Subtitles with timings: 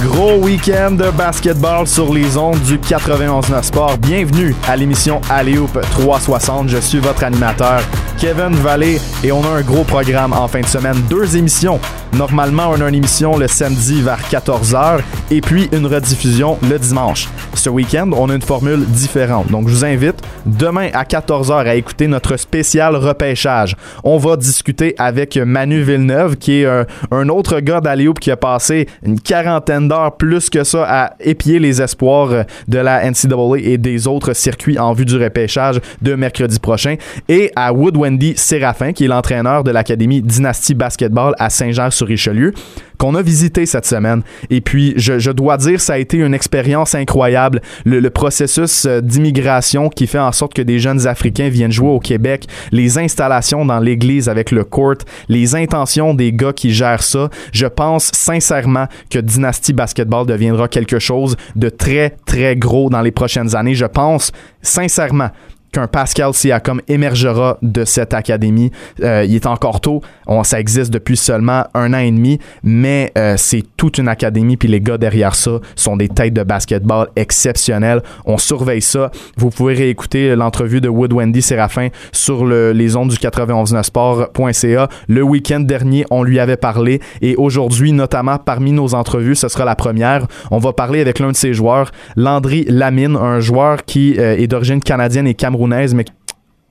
[0.00, 3.98] Gros week-end de basketball sur les ondes du 91.9 Sport.
[3.98, 6.68] Bienvenue à l'émission Alléoup 360.
[6.68, 7.80] Je suis votre animateur
[8.16, 10.96] Kevin Vallée et on a un gros programme en fin de semaine.
[11.10, 11.80] Deux émissions.
[12.14, 15.00] Normalement, on a une émission le samedi vers 14h
[15.30, 17.28] et puis une rediffusion le dimanche.
[17.54, 19.50] Ce week-end, on a une formule différente.
[19.50, 23.76] Donc, je vous invite demain à 14h à écouter notre spécial repêchage.
[24.04, 28.36] On va discuter avec Manu Villeneuve, qui est un, un autre gars d'Alléoup qui a
[28.36, 29.87] passé une quarantaine
[30.18, 34.92] plus que ça à épier les espoirs de la NCAA et des autres circuits en
[34.92, 36.96] vue du repêchage de mercredi prochain.
[37.28, 42.52] Et à Wood Wendy Séraphin, qui est l'entraîneur de l'Académie Dynasty Basketball à Saint-Jean-sur-Richelieu
[42.98, 44.22] qu'on a visité cette semaine.
[44.50, 47.62] Et puis, je, je, dois dire, ça a été une expérience incroyable.
[47.84, 51.90] Le, le processus euh, d'immigration qui fait en sorte que des jeunes Africains viennent jouer
[51.90, 54.96] au Québec, les installations dans l'église avec le court,
[55.28, 57.30] les intentions des gars qui gèrent ça.
[57.52, 63.12] Je pense sincèrement que Dynasty Basketball deviendra quelque chose de très, très gros dans les
[63.12, 63.74] prochaines années.
[63.74, 65.30] Je pense sincèrement
[65.72, 68.70] qu'un Pascal Siakam émergera de cette académie.
[69.02, 73.12] Euh, il est encore tôt, on, ça existe depuis seulement un an et demi, mais
[73.16, 77.08] euh, c'est toute une académie, puis les gars derrière ça sont des têtes de basketball
[77.16, 78.02] exceptionnelles.
[78.24, 79.10] On surveille ça.
[79.36, 84.88] Vous pouvez réécouter l'entrevue de Wood Wendy Séraphin sur le, les ondes du 919sport.ca.
[85.08, 89.64] Le week-end dernier, on lui avait parlé, et aujourd'hui, notamment parmi nos entrevues, ce sera
[89.64, 90.26] la première.
[90.50, 94.46] On va parler avec l'un de ses joueurs, Landry Lamine, un joueur qui euh, est
[94.46, 96.04] d'origine canadienne et camerounaise, camerounaise, mais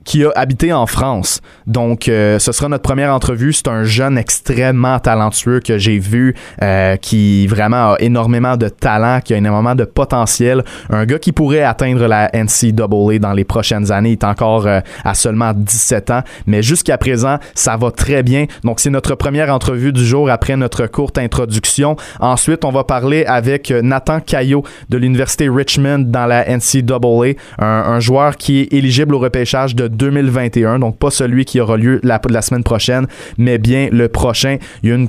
[0.08, 1.42] qui a habité en France.
[1.66, 3.52] Donc, euh, ce sera notre première entrevue.
[3.52, 9.20] C'est un jeune extrêmement talentueux que j'ai vu, euh, qui vraiment a énormément de talent,
[9.22, 10.64] qui a énormément de potentiel.
[10.88, 14.08] Un gars qui pourrait atteindre la NCAA dans les prochaines années.
[14.08, 18.46] Il est encore euh, à seulement 17 ans, mais jusqu'à présent, ça va très bien.
[18.64, 21.96] Donc, c'est notre première entrevue du jour après notre courte introduction.
[22.18, 28.00] Ensuite, on va parler avec Nathan Caillot de l'Université Richmond dans la NCAA, un, un
[28.00, 32.20] joueur qui est éligible au repêchage de 2021, donc pas celui qui aura lieu la,
[32.30, 34.56] la, semaine prochaine, mais bien le prochain.
[34.82, 35.08] Il y a une,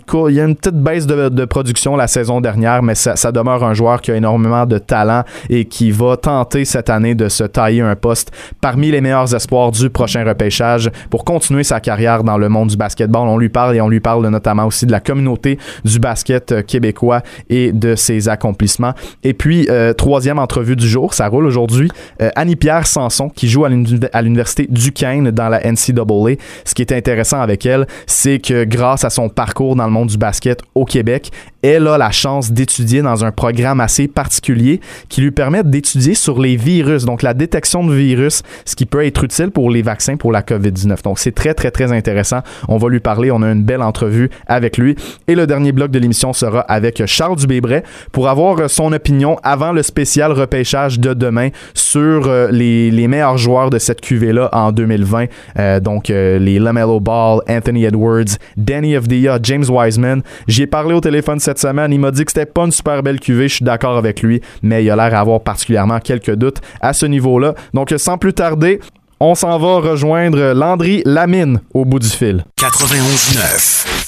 [0.56, 4.66] petite baisse de, production la saison dernière, mais ça, demeure un joueur qui a énormément
[4.66, 9.02] de talent et qui va tenter cette année de se tailler un poste parmi les
[9.02, 13.28] meilleurs espoirs du prochain repêchage pour continuer sa carrière dans le monde du basketball.
[13.28, 17.22] On lui parle et on lui parle notamment aussi de la communauté du basket québécois
[17.50, 18.94] et de ses accomplissements.
[19.24, 21.90] Et puis, euh, troisième entrevue du jour, ça roule aujourd'hui,
[22.22, 26.36] euh, Annie-Pierre Sanson qui joue à l'université Duquesne dans la NCAA.
[26.66, 30.10] Ce qui est intéressant avec elle, c'est que grâce à son parcours dans le monde
[30.10, 35.22] du basket au Québec, elle a la chance d'étudier dans un programme assez particulier qui
[35.22, 39.24] lui permet d'étudier sur les virus, donc la détection de virus, ce qui peut être
[39.24, 41.04] utile pour les vaccins pour la COVID-19.
[41.04, 42.40] Donc c'est très très très intéressant.
[42.68, 44.96] On va lui parler, on a une belle entrevue avec lui.
[45.28, 49.72] Et le dernier bloc de l'émission sera avec Charles Dubébret pour avoir son opinion avant
[49.72, 55.26] le spécial repêchage de demain sur euh, les, meilleurs joueurs de cette QV-là en 2020.
[55.58, 60.22] Euh, donc euh, les LaMelo Ball, Anthony Edwards, Danny Avdia, James Wiseman.
[60.48, 61.92] J'y ai parlé au téléphone cette semaine.
[61.92, 63.48] Il m'a dit que c'était pas une super belle QV.
[63.48, 67.06] Je suis d'accord avec lui, mais il a l'air d'avoir particulièrement quelques doutes à ce
[67.06, 67.56] niveau-là.
[67.74, 68.80] Donc sans plus tarder,
[69.20, 72.46] on s'en va rejoindre Landry Lamine au bout du fil.
[72.60, 73.99] 91.9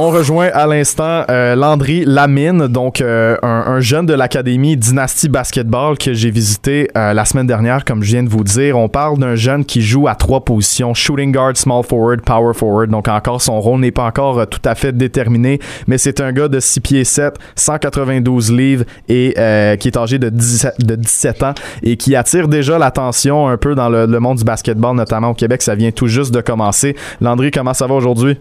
[0.00, 5.28] On rejoint à l'instant euh, Landry Lamine, donc euh, un, un, jeune de l'académie Dynasty
[5.28, 8.78] Basketball que j'ai visité euh, la semaine dernière, comme je viens de vous dire.
[8.78, 12.90] On parle d'un jeune qui joue à trois positions shooting guard, small forward, power forward.
[12.90, 15.58] Donc encore son rôle n'est pas encore tout à fait déterminé,
[15.88, 19.34] mais c'est un gars de 6 pieds 7, 192 livres et
[19.80, 23.74] qui est âgé de 17, de 17 ans et qui attire déjà l'attention un peu
[23.74, 25.62] dans le, le monde du basketball, notamment au Québec.
[25.62, 26.94] Ça vient tout juste de commencer.
[27.20, 28.38] Landry, comment ça va aujourd'hui?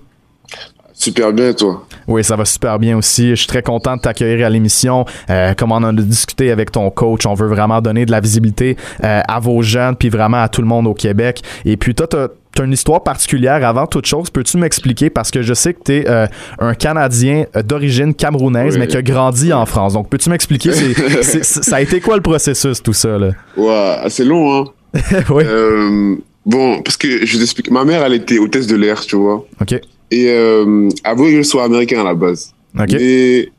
[1.00, 1.86] Super bien, toi.
[2.08, 3.30] Oui, ça va super bien aussi.
[3.30, 5.06] Je suis très content de t'accueillir à l'émission.
[5.30, 8.20] Euh, comme on en a discuté avec ton coach, on veut vraiment donner de la
[8.20, 11.44] visibilité euh, à vos jeunes, puis vraiment à tout le monde au Québec.
[11.66, 12.28] Et puis toi, t'as
[12.60, 14.32] as une histoire particulière avant toute chose.
[14.32, 15.12] Peux-tu m'expliquer?
[15.12, 16.26] Parce que je sais que tu es euh,
[16.58, 18.80] un Canadien d'origine camerounaise, oui.
[18.80, 19.94] mais qui a grandi en France.
[19.94, 20.72] Donc, peux-tu m'expliquer,
[21.22, 23.20] ça a été quoi le processus, tout ça?
[23.20, 23.30] Là?
[23.56, 24.66] Ouais, assez long, hein?
[25.30, 25.44] oui.
[25.46, 27.70] Euh, bon, parce que je t'explique.
[27.70, 29.46] Ma mère, elle était hôtesse de l'air, tu vois.
[29.62, 29.80] OK.
[30.12, 32.54] Et euh, avant que je sois américain à la base.
[32.78, 32.98] Okay.
[32.98, 33.50] Mais,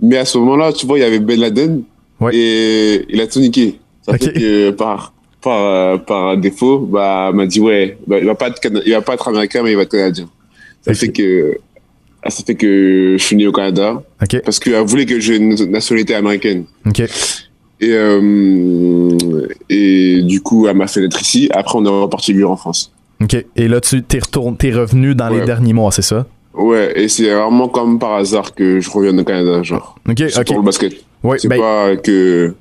[0.00, 1.82] mais à ce moment-là, tu vois, il y avait Ben Laden
[2.20, 2.34] ouais.
[2.34, 3.78] et il a tout niqué.
[4.02, 4.26] Ça okay.
[4.26, 5.12] fait que par,
[5.42, 9.02] par, euh, par défaut, bah, m'a dit, ouais, bah, il, va pas être, il va
[9.02, 10.28] pas être américain, mais il va être canadien.
[10.82, 11.00] Ça okay.
[11.00, 11.58] fait que
[12.26, 14.02] ça fait que je suis né au Canada.
[14.44, 16.64] Parce qu'elle voulait que j'ai une nationalité américaine.
[17.80, 19.16] Et, euh,
[19.70, 21.48] et du coup, elle m'a fait naître ici.
[21.52, 22.92] Après, on est reparti vivre en France.
[23.22, 23.44] OK.
[23.56, 26.26] Et là, tu t'es retourné, t'es revenu dans les derniers mois, c'est ça?
[26.54, 29.96] Ouais, et c'est vraiment comme par hasard que je reviens au Canada, genre.
[30.08, 30.46] OK, C'est OK.
[30.46, 30.92] pour le basket.
[31.22, 32.54] Ouais, C'est ben, pas que.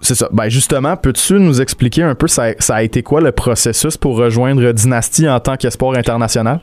[0.00, 0.28] c'est ça.
[0.32, 4.16] Ben, justement, peux-tu nous expliquer un peu, ça, ça a été quoi le processus pour
[4.16, 6.60] rejoindre Dynasty en tant qu'espoir international?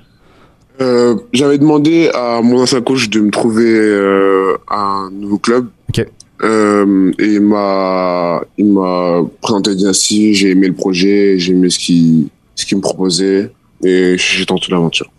[0.82, 5.68] Euh, J'avais demandé à mon ancien coach de me trouver euh, un nouveau club.
[5.90, 6.06] OK.
[6.44, 11.78] Euh, et il m'a, il m'a présenté Dynasty, j'ai aimé le projet, j'ai aimé ce
[11.80, 13.52] qu'il, ce qu'il me proposait
[13.84, 15.10] et j'ai tenté l'aventure.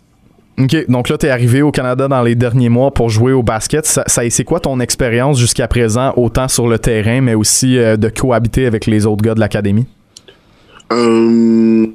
[0.57, 0.85] OK.
[0.87, 3.85] Donc là, tu es arrivé au Canada dans les derniers mois pour jouer au basket.
[3.85, 7.97] Ça, ça- c'est quoi ton expérience jusqu'à présent, autant sur le terrain, mais aussi euh,
[7.97, 9.85] de cohabiter avec les autres gars de l'académie?
[10.93, 11.87] Euh,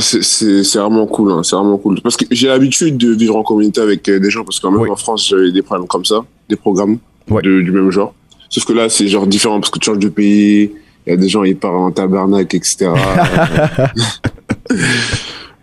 [0.00, 2.00] c'est, vraiment cool, hein, c'est vraiment cool.
[2.02, 4.80] Parce que j'ai l'habitude de vivre en communauté avec euh, des gens, parce que même
[4.80, 4.90] Oui.
[4.90, 6.98] en France, j'avais des problèmes comme ça, des programmes
[7.28, 8.14] de- du même genre.
[8.48, 10.70] Sauf que là, c'est genre différent parce que tu changes de pays,
[11.06, 12.90] il y a des gens, ils parlent en tabarnak, etc.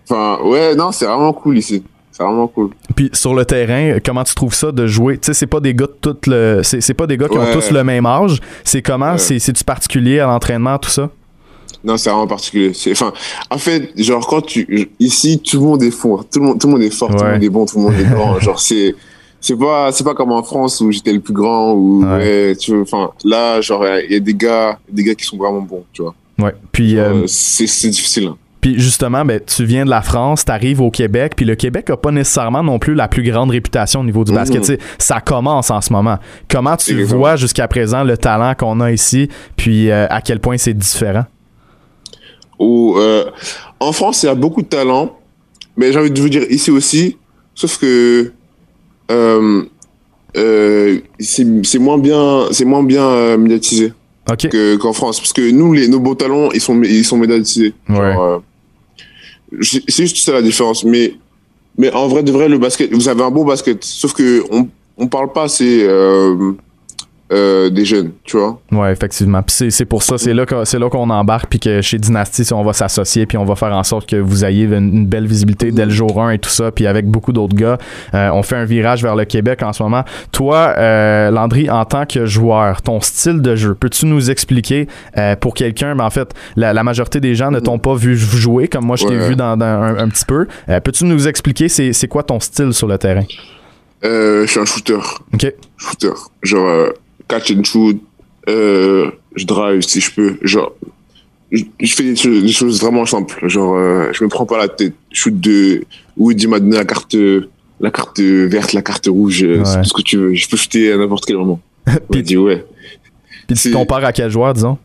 [0.04, 1.84] enfin, ouais, non, c'est vraiment cool ici.
[2.12, 2.72] C'est vraiment cool.
[2.96, 5.18] Puis sur le terrain, comment tu trouves ça de jouer?
[5.18, 6.62] Tu sais, c'est pas des gars de tout le.
[6.64, 8.40] C'est, c'est pas des gars qui ont tous le même âge.
[8.64, 9.14] C'est comment?
[9.14, 9.18] Ouais.
[9.18, 11.10] C'est, c'est-tu particulier à l'entraînement, tout ça?
[11.84, 12.74] Non, c'est vraiment particulier.
[12.92, 13.12] Enfin,
[13.50, 16.26] en fait, genre, quand tu, ici, tout le monde est fort.
[16.32, 17.84] Tout le monde, tout le monde est fort, tout le monde est bon, tout le
[17.84, 18.40] monde est grand.
[18.42, 18.94] genre, c'est,
[19.42, 22.56] c'est pas, c'est pas comme en France où j'étais le plus grand ou, Ouais.
[22.56, 25.84] tu enfin, là, genre, il y a des gars, des gars qui sont vraiment bons,
[25.92, 26.14] tu vois.
[26.40, 26.54] Ouais.
[26.72, 28.28] Puis, euh, c'est, difficile.
[28.28, 28.38] hein.
[28.62, 31.90] puis justement, ben, tu viens de la France, tu arrives au Québec, puis le Québec
[31.90, 34.80] a pas nécessairement non plus la plus grande réputation au niveau du basket.
[35.00, 36.18] Ça commence en ce moment.
[36.48, 37.20] Comment tu Exactement.
[37.20, 39.28] vois jusqu'à présent le talent qu'on a ici,
[39.58, 41.26] puis euh, à quel point c'est différent?
[42.60, 43.26] Où, euh,
[43.80, 45.18] en France, il y a beaucoup de talent,
[45.76, 47.18] mais j'ai envie de vous dire ici aussi,
[47.56, 48.32] sauf que
[51.20, 53.94] c'est c'est moins bien, c'est moins bien euh, médiatisé
[54.32, 54.48] OK.
[54.50, 57.74] que- qu'en France, parce que nous, les, nos beaux talents, ils sont, ils sont médiatisés.
[57.90, 58.16] Ouais.
[58.18, 58.38] euh,
[59.62, 61.14] c'est juste ça la différence, mais
[61.78, 64.68] mais en vrai de vrai, le basket, vous avez un beau basket, sauf que on
[64.98, 66.52] on parle pas assez euh,
[67.32, 68.60] euh, des jeunes, tu vois.
[68.72, 69.42] Ouais, effectivement.
[69.42, 71.98] Puis c'est, c'est pour ça, c'est là, que- c'est là qu'on embarque, puis que chez
[71.98, 74.74] Dynasty, si on va s'associer, puis on va faire en sorte que vous ayez une,
[74.94, 77.78] une belle visibilité dès le jour 1 et tout ça, puis avec beaucoup d'autres gars.
[78.14, 80.04] Euh, on fait un virage vers le Québec en ce moment.
[80.32, 84.88] Toi, euh, Landry, en tant que joueur, ton style de jeu, peux-tu nous expliquer
[85.18, 88.18] euh, pour quelqu'un, mais en fait, la, la majorité des gens ne t'ont pas vu
[88.18, 89.30] jouer, comme moi je t'ai Ouais.
[89.30, 90.48] vu dans, dans un, un petit peu.
[90.70, 93.24] Euh, peux-tu nous expliquer c'est, c'est quoi ton style sur le terrain?
[94.04, 94.98] Euh, je suis un shooter.
[95.34, 95.54] OK.
[95.78, 96.10] shooter.
[96.42, 96.90] Genre, euh,
[97.32, 97.98] catch and shoot,
[98.50, 100.38] euh, je drive si je peux.
[100.42, 100.74] Genre,
[101.52, 103.38] je, je fais des, choses- des choses vraiment simples.
[103.48, 104.94] Genre, euh, je me prends pas la tête.
[105.12, 105.84] Shoot de.
[106.18, 107.16] Woody m'a donné la carte,
[107.80, 110.34] la carte verte, la carte rouge, euh, c'est tout ce que tu veux.
[110.36, 111.60] Je peux shooter à n'importe quel moment.
[111.88, 112.66] Il Puis- dit ouais.
[113.48, 114.78] Puis tu compares à quel joueur, disons?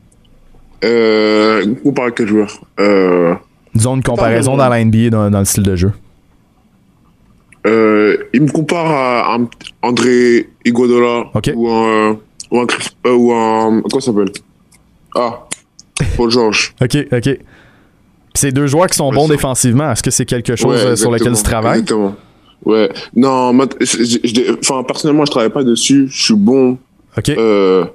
[0.85, 2.61] Euh, on parle à quel joueur?
[2.81, 3.35] Euh,
[3.75, 5.93] Disons une comparaison dans la NBA dans, dans le style de jeu.
[7.67, 9.39] euh, Il me compare à
[9.83, 12.19] André Iguodala ou un.
[12.51, 12.67] Ou un.
[12.67, 14.31] Chris- euh, ou un comment ça s'appelle?
[15.15, 15.47] Ah,
[16.17, 16.75] Paul George.
[16.83, 17.39] OK, OK.
[18.35, 19.33] C'est deux joueurs qui sont Ouais, bons ça.
[19.35, 19.91] défensivement.
[19.93, 21.81] Est-ce que c'est quelque chose Ouais, euh, sur lequel tu travailles?
[21.81, 22.15] Exactement.
[22.65, 22.91] Ouais.
[23.15, 26.07] Non, moi, je- je- je- enfin, personnellement, je travaille pas dessus.
[26.11, 26.77] Je suis bon.
[27.17, 27.31] OK.
[27.31, 27.87] Euh,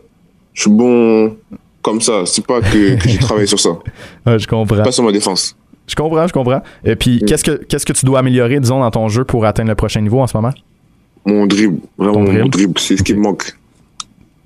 [0.54, 1.36] je suis bon
[1.84, 2.24] comme ça.
[2.26, 3.70] C'est pas que, que j'ai travaillé sur ça.
[4.26, 4.82] Ouais, je comprends.
[4.82, 5.56] Pas sur ma défense.
[5.88, 6.62] Je comprends, je comprends.
[6.86, 7.26] Et puis, Mm.
[7.26, 10.02] qu'est-ce que qu'est-ce que tu dois améliorer, disons, dans ton jeu pour atteindre le prochain
[10.02, 10.52] niveau en ce moment?
[11.26, 11.80] Mon dribble.
[11.98, 12.42] Vraiment, Ton dribble.
[12.44, 12.80] mon dribble?
[12.80, 13.56] C'est ce qui me manque.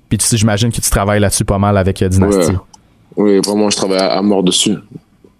[0.08, 2.52] Puis tu sais, j'imagine que tu travailles là-dessus pas mal avec euh, Dynasty.
[2.52, 2.58] Ouais.
[3.16, 4.74] Oui, vraiment, je travaille à, mort dessus.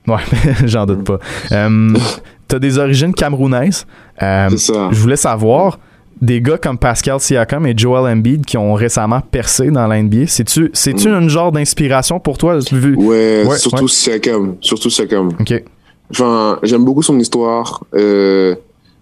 [0.08, 0.16] Ouais,
[0.64, 1.18] j'en doute pas.
[1.52, 1.94] Euh,
[2.48, 3.86] T'as des origines camerounaises.
[4.22, 4.88] Euh, C'est ça.
[4.92, 5.78] je voulais savoir,
[6.22, 10.26] des gars comme Pascal Siakam et Joel Embiid qui ont récemment percé dans la NBA,
[10.28, 11.22] c'est-tu c'est-tu Mm.
[11.22, 12.58] une genre d'inspiration pour toi?
[12.72, 12.94] Vu...
[12.96, 13.88] Ouais, Ouais, surtout ouais.
[13.90, 14.56] Siakam.
[14.60, 15.28] Surtout Siakam.
[15.38, 15.64] OK.
[16.10, 17.82] Enfin, j'aime beaucoup son histoire.
[17.94, 18.54] Euh,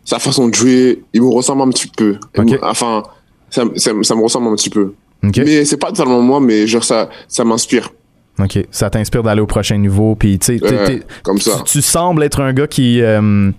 [0.04, 1.02] sa façon de jouer.
[1.12, 2.16] Il me ressemble un petit peu.
[2.62, 3.02] Enfin,
[3.50, 4.94] ça, ça, ça me ressemble un petit peu.
[5.28, 5.36] OK.
[5.38, 7.90] Mais c'est pas totalement moi, mais genre ça, ça m'inspire.
[8.40, 8.58] OK.
[8.70, 10.14] Ça t'inspire d'aller au prochain niveau.
[10.16, 11.58] Puis, tu sais, comme ça.
[11.64, 13.50] tu, tu sembles être un gars qui, euh,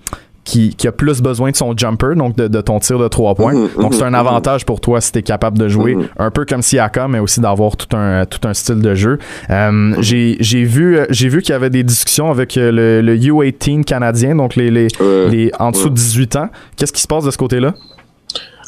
[0.44, 3.36] qui, qui a plus besoin de son jumper, donc de, de ton tir de trois
[3.36, 3.54] points.
[3.54, 6.08] Mhm, donc, c'est un mhm, avantage pour toi si tu es capable de jouer Mhm.
[6.20, 9.18] un peu comme Siakam, mais aussi d'avoir tout un, tout un style de jeu.
[9.50, 9.96] Euh, Mhm.
[10.02, 13.86] j'ai, j'ai vu, euh, j'ai vu qu'il y avait des discussions avec le, le U18
[13.86, 14.88] canadien, donc les, les,
[15.30, 16.50] les en dessous de 18 ans.
[16.76, 17.74] Qu'est-ce qui se passe de ce côté-là?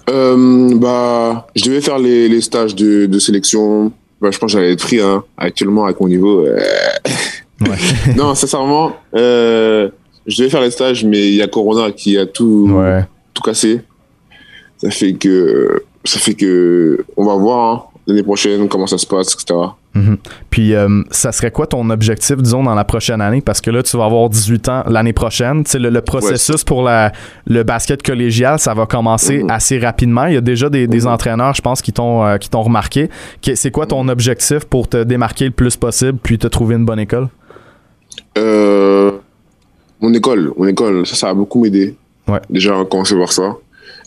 [0.09, 3.91] Euh, bah, je devais faire les, les stages de, de sélection.
[4.21, 6.45] Bah, je pense que j'allais être pris hein, actuellement avec mon niveau.
[6.45, 6.57] euh.
[7.61, 7.77] Ouais.
[8.15, 9.89] non, sincèrement, euh,
[10.25, 13.03] je devais faire les stages, mais il y a Corona qui a tout, ouais.
[13.33, 13.81] tout cassé.
[14.77, 19.07] ça fait que, ça fait que, on va voir hein, l'année prochaine comment ça se
[19.07, 19.59] passe, etc.
[19.97, 20.17] Mhm.
[20.49, 23.41] Puis, euh, ça serait quoi ton objectif, disons, dans la prochaine année?
[23.41, 25.63] Parce que là, tu vas avoir 18 ans l'année prochaine.
[25.63, 27.11] Tu sais, le, le processus pour la,
[27.45, 29.49] le basket collégial, ça va commencer Mhm.
[29.51, 30.25] assez rapidement.
[30.27, 33.09] Il y a déjà des, des entraîneurs, je pense, qui t'ont euh, qui t'ont remarqué.
[33.55, 33.89] C'est quoi Mhm.
[33.89, 37.27] ton objectif pour te démarquer le plus possible puis te trouver une bonne école?
[38.37, 39.11] Euh,
[40.01, 41.95] mon école, mon école, ça, ça a beaucoup m'aider.
[42.27, 42.39] Ouais.
[42.49, 43.55] Déjà, commencer par ça.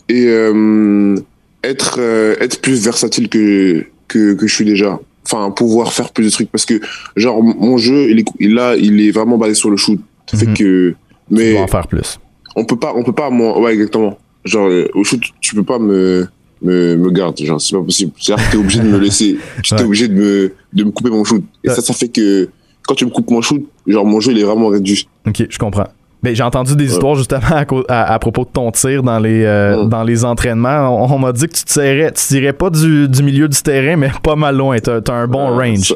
[0.09, 1.15] Et euh,
[1.63, 4.99] être, être plus versatile que, que, que je suis déjà.
[5.25, 6.51] Enfin, pouvoir faire plus de trucs.
[6.51, 6.79] Parce que,
[7.15, 9.99] genre, mon jeu, il est, là, il est vraiment basé sur le shoot.
[10.29, 10.53] Ça fait Mhm.
[10.57, 10.89] que.
[10.91, 10.95] Tu
[11.29, 12.19] Mais dois en faire plus.
[12.55, 14.17] on peut pas, on peut pas, moi, ouais, exactement.
[14.43, 16.27] Genre, euh, au shoot, tu peux pas me,
[16.61, 17.45] me, me garder.
[17.45, 18.11] Genre, c'est pas possible.
[18.19, 19.37] C'est-à-dire que t'es obligé de me laisser.
[19.63, 19.83] Tu t'es Ouais.
[19.83, 21.43] obligé de me, de me couper mon shoot.
[21.63, 21.75] Et Ouais.
[21.75, 22.49] ça, ça fait que,
[22.87, 25.07] quand tu me coupes mon shoot, genre, mon jeu, il est vraiment réduit.
[25.27, 25.87] OK, je comprends.
[26.23, 29.17] Ben, j'ai entendu des histoires justement à, co- à- à propos de ton tir dans
[29.19, 29.89] les, euh, Mm.
[29.89, 31.03] dans les entraînements.
[31.05, 33.95] On, on m'a dit que tu tirais, tu tirais pas du, du milieu du terrain,
[33.95, 34.77] mais pas mal loin.
[34.79, 35.93] T'as as un bon Ouais, range.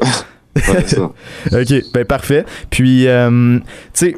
[0.55, 1.01] ça- ouais, ça.
[1.59, 2.43] OK, ben parfait.
[2.71, 3.63] Puis, euh, tu
[3.93, 4.17] sais,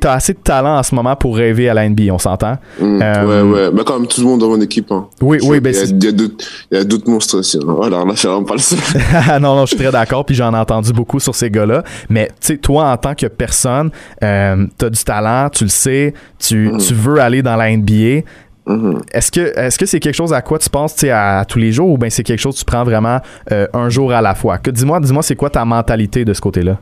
[0.00, 2.58] t'as assez de talent en ce moment pour rêver à la NBA, on s'entend?
[2.80, 3.70] Mm, Euh, ouais, ouais.
[3.72, 4.90] Bah, quand même, tout le monde dans mon équipe.
[4.92, 5.06] Hein.
[5.20, 7.56] Oui, Je- oui, ben il y a, c'est- il y a d'autres, monstres aussi.
[7.58, 7.60] hein.
[7.66, 8.78] Voilà, là, je pas le seul.
[9.40, 11.82] non, non, je suis très d'accord, puis j'en ai entendu beaucoup sur ces gars-là.
[12.08, 13.90] Mais tu sais, toi, en tant que personne,
[14.22, 16.78] euh, t'as du talent, tu le sais, tu, Mhm.
[16.78, 18.22] tu veux aller dans la NBA.
[18.66, 19.00] Mhm.
[19.12, 21.70] Est-ce que est-ce que c'est quelque chose à quoi tu penses à, à tous les
[21.70, 23.20] jours ou bien c'est quelque chose que tu prends vraiment
[23.52, 24.58] euh, un jour à la fois?
[24.58, 26.76] Que, dis-moi, dis-moi, c'est quoi ta mentalité de ce côté-là?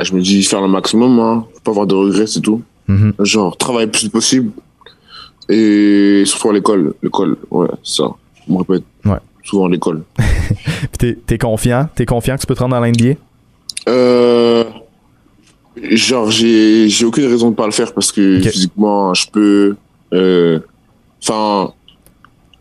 [0.00, 1.44] Ah, Je me dis faire le maximum, hein.
[1.54, 2.62] Faut pas avoir de regrets, c'est tout.
[2.88, 3.12] Mhm.
[3.20, 4.50] Genre, travailler le plus possible.
[5.48, 6.94] Et surtout à l'école.
[7.02, 8.04] L'école, ouais, ça.
[8.46, 8.82] Je me répète.
[9.04, 9.18] Ouais.
[9.44, 10.02] Souvent à l'école.
[10.98, 11.88] T'es, t'es confiant?
[11.94, 13.14] T'es confiant que tu peux te rendre dans la NBA?
[13.88, 14.64] Euh,
[15.92, 19.76] genre, j'ai, j'ai aucune raison de pas le faire parce que physiquement, je peux,
[20.12, 20.60] euh,
[21.22, 21.72] enfin,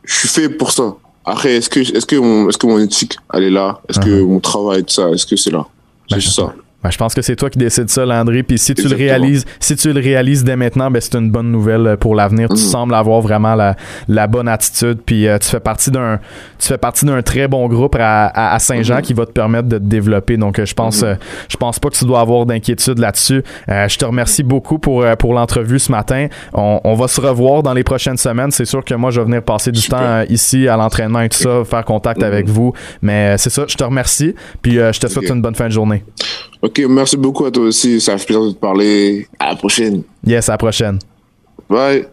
[0.04, 0.96] je suis fait pour ça.
[1.26, 3.82] Après, est-ce que, est-ce que mon, est-ce que mon éthique, elle est là?
[3.88, 5.66] Est-ce que mon travail, tout ça, est-ce que c'est là?
[6.10, 6.54] Ben, C'est ça.
[6.82, 8.42] Ben, je pense que c'est toi qui décides ça, Landry.
[8.44, 11.52] Puis si tu le réalises, si tu le réalises dès maintenant, ben c'est une bonne
[11.52, 12.48] nouvelle euh, pour l'avenir.
[12.48, 12.58] Tu Mhm.
[12.60, 13.76] sembles avoir vraiment la,
[14.08, 15.00] la bonne attitude.
[15.06, 16.20] Puis euh, tu fais partie d'un,
[16.58, 19.02] tu fais partie d'un très bon groupe à, à, à Saint-Jean Mhm.
[19.02, 20.38] qui va te permettre de te développer.
[20.38, 21.10] Donc euh, je pense, Mhm.
[21.10, 21.16] euh,
[21.50, 23.44] je pense pas que tu dois avoir d'inquiétude là-dessus.
[23.70, 26.28] Euh, je te remercie beaucoup pour pour l'entrevue ce matin.
[26.54, 28.52] On, on va se revoir dans les prochaines semaines.
[28.52, 30.00] C'est sûr que moi je vais venir passer du Super.
[30.00, 32.72] temps ici à l'entraînement et tout ça, faire contact avec vous.
[33.02, 33.66] Mais euh, c'est ça.
[33.68, 34.34] Je te remercie.
[34.62, 36.04] Puis euh, je te souhaite une bonne fin de journée.
[36.62, 38.02] Ok, merci beaucoup à toi aussi.
[38.02, 39.28] Ça fait plaisir de te parler.
[39.40, 40.04] À la prochaine.
[40.26, 41.00] Yes, à la prochaine.
[41.70, 42.06] Bye.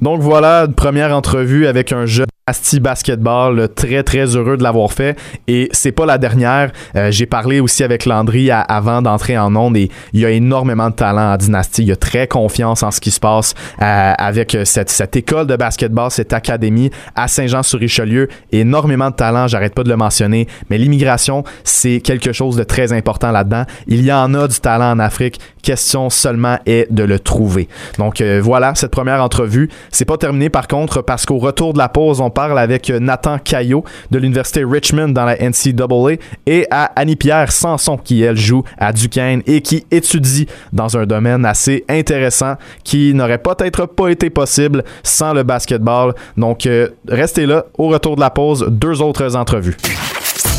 [0.00, 4.90] Donc voilà, une première entrevue avec un jeune Asti Basketball, très très heureux de l'avoir
[4.90, 6.72] fait et c'est pas la dernière.
[6.96, 10.88] Euh, J'ai parlé aussi avec Landry avant d'entrer en onde et il y a énormément
[10.88, 11.82] de talent à Dynasty.
[11.82, 15.56] Il a très confiance en ce qui se passe euh, avec cette, cette école de
[15.56, 18.28] basketball, cette académie à Saint-Jean-sur-Richelieu.
[18.50, 22.94] Énormément de talent, j'arrête pas de le mentionner, mais l'immigration, c'est quelque chose de très
[22.94, 23.64] important là-dedans.
[23.88, 25.38] Il y en a du talent en Afrique.
[25.62, 27.68] Question seulement est de le trouver.
[27.98, 29.68] Donc euh, voilà, cette première entrevue.
[29.90, 33.36] C'est pas terminé par contre parce qu'au retour de la pause, on parle avec Nathan
[33.42, 38.92] Caillot de l'Université Richmond dans la NCAA et à Annie-Pierre Sanson qui, elle, joue à
[38.92, 42.54] Duquesne et qui étudie dans un domaine assez intéressant
[42.84, 46.14] qui n'aurait peut-être pas été possible sans le basketball.
[46.36, 47.64] Donc euh, restez là.
[47.76, 49.76] Au retour de la pause, deux autres entrevues.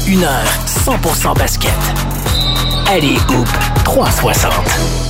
[0.05, 1.71] Une heure 100% basket.
[2.89, 3.47] Allez, Hoop
[3.85, 5.08] 360.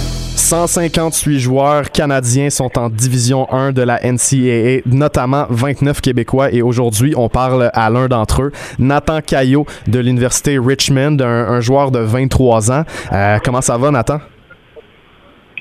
[0.50, 6.52] 158 joueurs canadiens sont en division 1 de la NCAA, notamment 29 Québécois.
[6.52, 11.92] Et aujourd'hui, on parle à l'un d'entre eux, Nathan Caillot de l'Université Richmond, un, joueur
[11.92, 12.84] de 23 ans.
[13.12, 14.22] Euh, comment ça va, Nathan?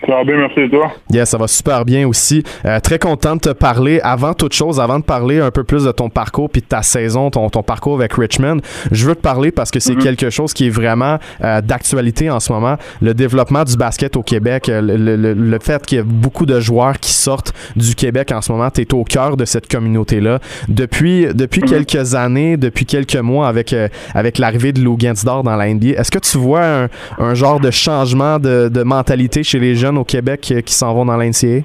[0.08, 0.90] Ça va bien, merci et toi?
[1.12, 2.42] Yes, ça va super bien aussi.
[2.64, 4.00] Euh, très content de te parler.
[4.02, 6.80] Avant toute chose, avant de parler un peu plus de ton parcours puis de ta
[6.80, 8.58] saison, ton, ton parcours avec Richmond,
[8.90, 12.40] je veux te parler parce que c'est quelque chose qui est vraiment euh, d'actualité en
[12.40, 12.76] ce moment.
[13.02, 16.46] Le développement du basket au Québec, euh, le, le- le fait qu'il y a beaucoup
[16.46, 19.70] de joueurs qui sortent du Québec en ce moment, tu es au cœur de cette
[19.70, 20.38] communauté-là.
[20.68, 25.56] Depuis, depuis quelques années, depuis quelques mois avec, euh, avec l'arrivée de Lou Gainsdor dans
[25.56, 26.88] la NBA, est-ce que tu vois un,
[27.18, 30.94] un genre de changement de, de mentalité chez les jeunes au Québec euh, qui s'en
[30.94, 31.62] vont dans la NCAA?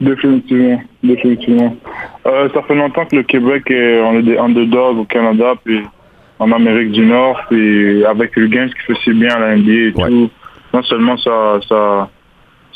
[0.00, 1.76] Définitivement, définitivement.
[2.26, 5.80] Euh, ça fait longtemps que le Québec est, des underdogs au Canada, puis
[6.38, 9.72] en Amérique du Nord, puis avec le Games qui fait si bien à la NBA
[9.72, 10.08] et Ouais.
[10.08, 10.30] tout.
[10.72, 12.08] Non seulement ça, ça,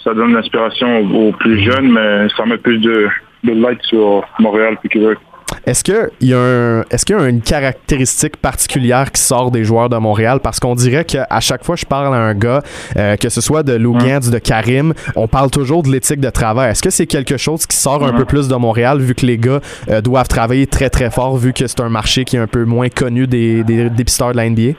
[0.02, 3.08] ça donne l'inspiration aux, aux plus jeunes, mais ça met plus de,
[3.44, 5.18] de light sur Montréal puis Québec.
[5.64, 9.62] Est-ce qu'il y, a un, est qu'il y a une caractéristique particulière qui sort des
[9.62, 10.40] joueurs de Montréal?
[10.42, 12.62] Parce qu'on dirait qu'à chaque fois que je parle à un gars,
[12.96, 16.72] euh, que ce soit de Lou de Karim, on parle toujours de l'éthique de travail.
[16.72, 19.38] Est-ce que c'est quelque chose qui sort un peu plus de Montréal vu que les
[19.38, 22.48] gars euh, doivent travailler très très fort vu que c'est un marché qui est un
[22.48, 24.72] peu moins connu des, des, des de la NBA?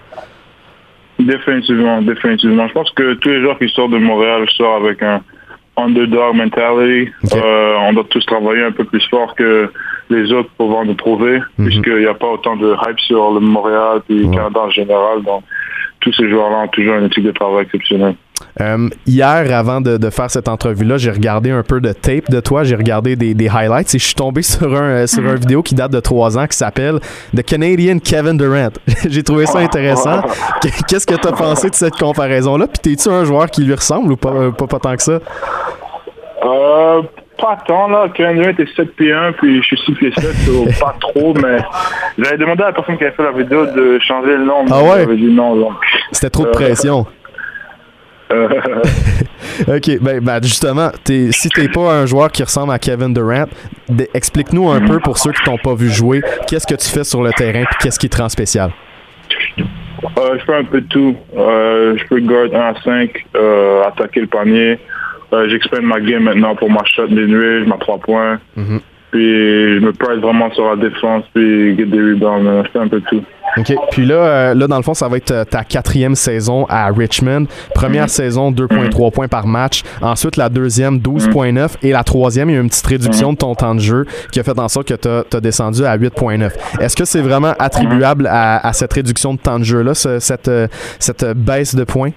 [1.19, 2.67] Définitivement, définitivement.
[2.67, 5.21] Je pense que tous les joueurs qui sortent de Montréal sortent avec un
[5.77, 7.11] underdog mentality.
[7.33, 9.71] Euh, on doit tous travailler un peu plus fort que
[10.09, 11.65] les autres pour pouvoir nous prouver, mhm.
[11.65, 15.23] puisqu'il n'y a pas autant de hype sur le Montréal et le Canada en général.
[15.23, 15.43] Donc,
[15.99, 18.15] tous ces joueurs-là ont toujours une éthique de travail exceptionnelle.
[18.61, 22.63] Euh, hier, avant de, faire cette entrevue-là, j'ai regardé un peu de tape de toi,
[22.63, 25.91] j'ai regardé des, highlights et je suis tombé sur un sur une vidéo qui date
[25.91, 26.99] de trois ans qui s'appelle
[27.35, 28.69] The Canadian Kevin Durant.
[29.09, 30.21] j'ai trouvé ça intéressant.
[30.87, 32.67] Qu'est-ce que tu as pensé de cette comparaison-là?
[32.67, 35.19] Puis t'es-tu un joueur qui lui ressemble ou pas, pas, tant que ça?
[36.43, 37.01] Euh,
[37.37, 38.07] pas tant, là.
[38.13, 41.57] Kevin Durant était 7 pieds 1, puis je suis 6 pieds 7, pas trop, mais
[42.17, 44.65] j'avais demandé à la personne qui avait fait la vidéo de changer le nom.
[44.71, 45.15] Ah ouais?
[45.15, 45.69] dit non,
[46.11, 47.05] C'était trop de euh, pression.
[49.67, 53.45] ok, ben, ben justement, es, si t'es pas un joueur qui ressemble à Kevin Durant,
[54.13, 57.21] explique-nous un peu pour ceux qui t'ont pas vu jouer, qu'est-ce que tu fais sur
[57.21, 58.71] le terrain et qu'est-ce qui te rend spécial?
[60.17, 61.15] Euh, je fais un peu de tout.
[61.37, 64.79] Euh, je peux guard 1 à 5, euh, attaquer le panier.
[65.47, 68.39] J'expérimente ma game maintenant pour ma shot des nuits, ma 3 points.
[68.57, 68.79] Mm-hmm.
[69.11, 72.63] Puis je me presse vraiment sur la défense, puis get des rebounds.
[72.65, 73.23] Je fais un peu tout.
[73.57, 73.75] OK.
[73.91, 76.87] Puis là, euh, là, dans le fond, ça va être euh, ta quatrième saison à
[76.87, 77.45] Richmond.
[77.75, 78.09] Première mhm.
[78.09, 79.83] saison, 2,3 points par match.
[80.01, 81.75] Ensuite, la deuxième, 12,9.
[81.83, 84.39] Et la troisième, il y a une petite réduction de ton temps de jeu qui
[84.39, 86.51] a fait en sorte que tu as, descendu à 8,9.
[86.79, 90.67] Est-ce que c'est vraiment attribuable à, cette réduction de temps de jeu-là, cette, euh,
[90.99, 92.11] cette baisse de points?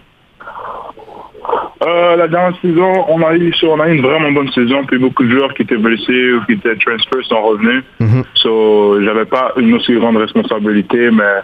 [1.85, 5.25] Euh, la dernière saison, on a eu on a une vraiment bonne saison, puis beaucoup
[5.25, 7.85] de joueurs qui étaient blessés ou qui étaient transferés sont revenus.
[8.01, 11.43] Mm So, j'avais pas une aussi grande responsabilité, mais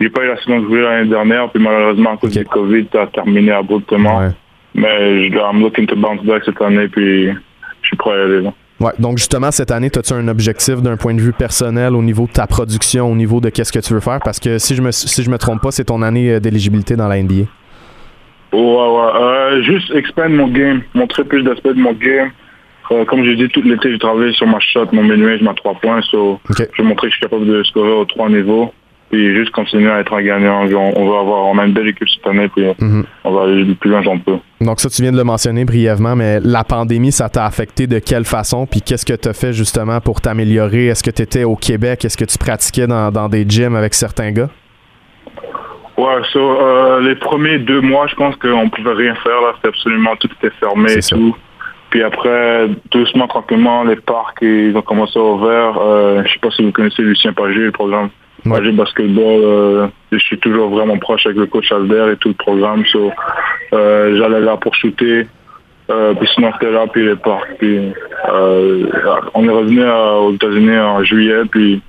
[0.00, 3.02] j'ai pas eu la saison que l'année dernière, puis malheureusement à cause du Covid, ça
[3.02, 4.30] a terminé abruptement.
[4.74, 8.24] Mais je dois, I'm looking to bounce back cette année, puis je suis prêt à
[8.24, 8.52] aller là.
[8.80, 12.26] Ouais, donc justement, cette année, as-tu un objectif d'un point de vue personnel au niveau
[12.26, 14.20] de ta production, au niveau de qu'est-ce que tu veux faire?
[14.24, 16.96] Parce que si je me, si je me trompe pas, c'est ton année euh, d'éligibilité
[16.96, 17.44] dans la NBA.
[18.52, 19.20] Ouais, ouais.
[19.20, 22.30] Euh, juste expand mon game, montrer plus d'aspects de mon game.
[22.92, 25.74] Euh, comme j'ai dit, tout l'été, j'ai travaillé sur ma shot, mon je ma 3
[25.74, 26.02] points.
[26.02, 28.72] So, Je vais montrer que je suis capable de scorer aux trois niveaux.
[29.10, 30.62] Puis juste continuer à être un gagnant.
[30.62, 33.04] On, va avoir, on a une belle équipe cette année, puis mhm.
[33.24, 34.36] on va aller le plus loin j'en peux.
[34.60, 37.98] Donc ça, tu viens de le mentionner brièvement, mais la pandémie, ça t'a affecté de
[37.98, 38.66] quelle façon?
[38.66, 40.86] Puis qu'est-ce que tu as fait justement pour t'améliorer?
[40.86, 42.04] Est-ce que tu étais au Québec?
[42.04, 44.48] Est-ce que tu pratiquais dans, dans des gyms avec certains gars?
[45.96, 49.40] Ouais, euh, les premiers deux mois, je pense qu'on pouvait rien faire.
[49.40, 51.36] Là, c'était absolument tout était fermé et tout.
[51.90, 55.76] Puis après, doucement, tranquillement, les parcs, ils ont commencé à ouvrir.
[55.80, 58.10] Euh, je sais pas si vous connaissez Lucien Pagé, le programme
[58.48, 59.40] Pagé Basketball.
[59.42, 62.84] Euh, je suis toujours vraiment proche avec le coach Albert et tout le programme.
[62.86, 63.10] So,
[63.72, 65.26] euh, j'allais là pour shooter.
[65.88, 67.56] Puis sinon, c'était là, puis les parcs.
[67.58, 67.92] Puis,
[69.34, 71.82] on est revenu aux États-Unis en juillet, puis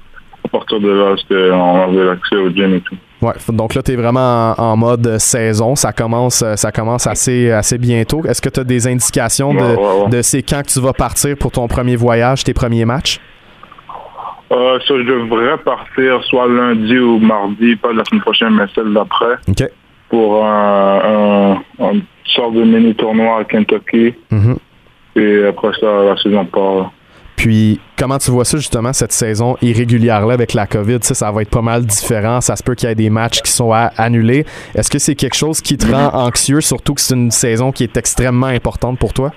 [0.43, 1.15] à partir de là,
[1.53, 2.97] on avait l'accès au gym et tout.
[3.21, 5.75] Ouais, donc là, tu es vraiment en, mode saison.
[5.75, 8.23] Ça commence, euh, ça commence assez, assez bientôt.
[8.25, 11.51] Est-ce que tu as des indications de, de c'est quand que tu vas partir pour
[11.51, 13.19] ton premier voyage, tes premiers matchs?
[14.51, 18.91] Euh, ça, je devrais partir soit lundi ou mardi, pas la semaine prochaine, mais celle
[18.91, 19.35] d'après.
[19.47, 19.69] OK.
[20.09, 21.93] Pour un, un,
[22.25, 24.13] sorte de mini tournoi à Kentucky.
[24.31, 24.57] Mm-hmm.
[25.15, 26.91] Et après ça, la saison part.
[27.41, 30.99] Puis, comment tu vois ça, justement, cette saison irrégulière-là avec la COVID?
[31.01, 32.39] Ça, va être pas mal différent.
[32.39, 34.45] Ça se peut qu'il y ait des matchs qui sont annulés.
[34.75, 37.81] Est-ce que c'est quelque chose qui te rend anxieux, surtout que c'est une saison qui
[37.81, 39.31] est extrêmement importante pour toi?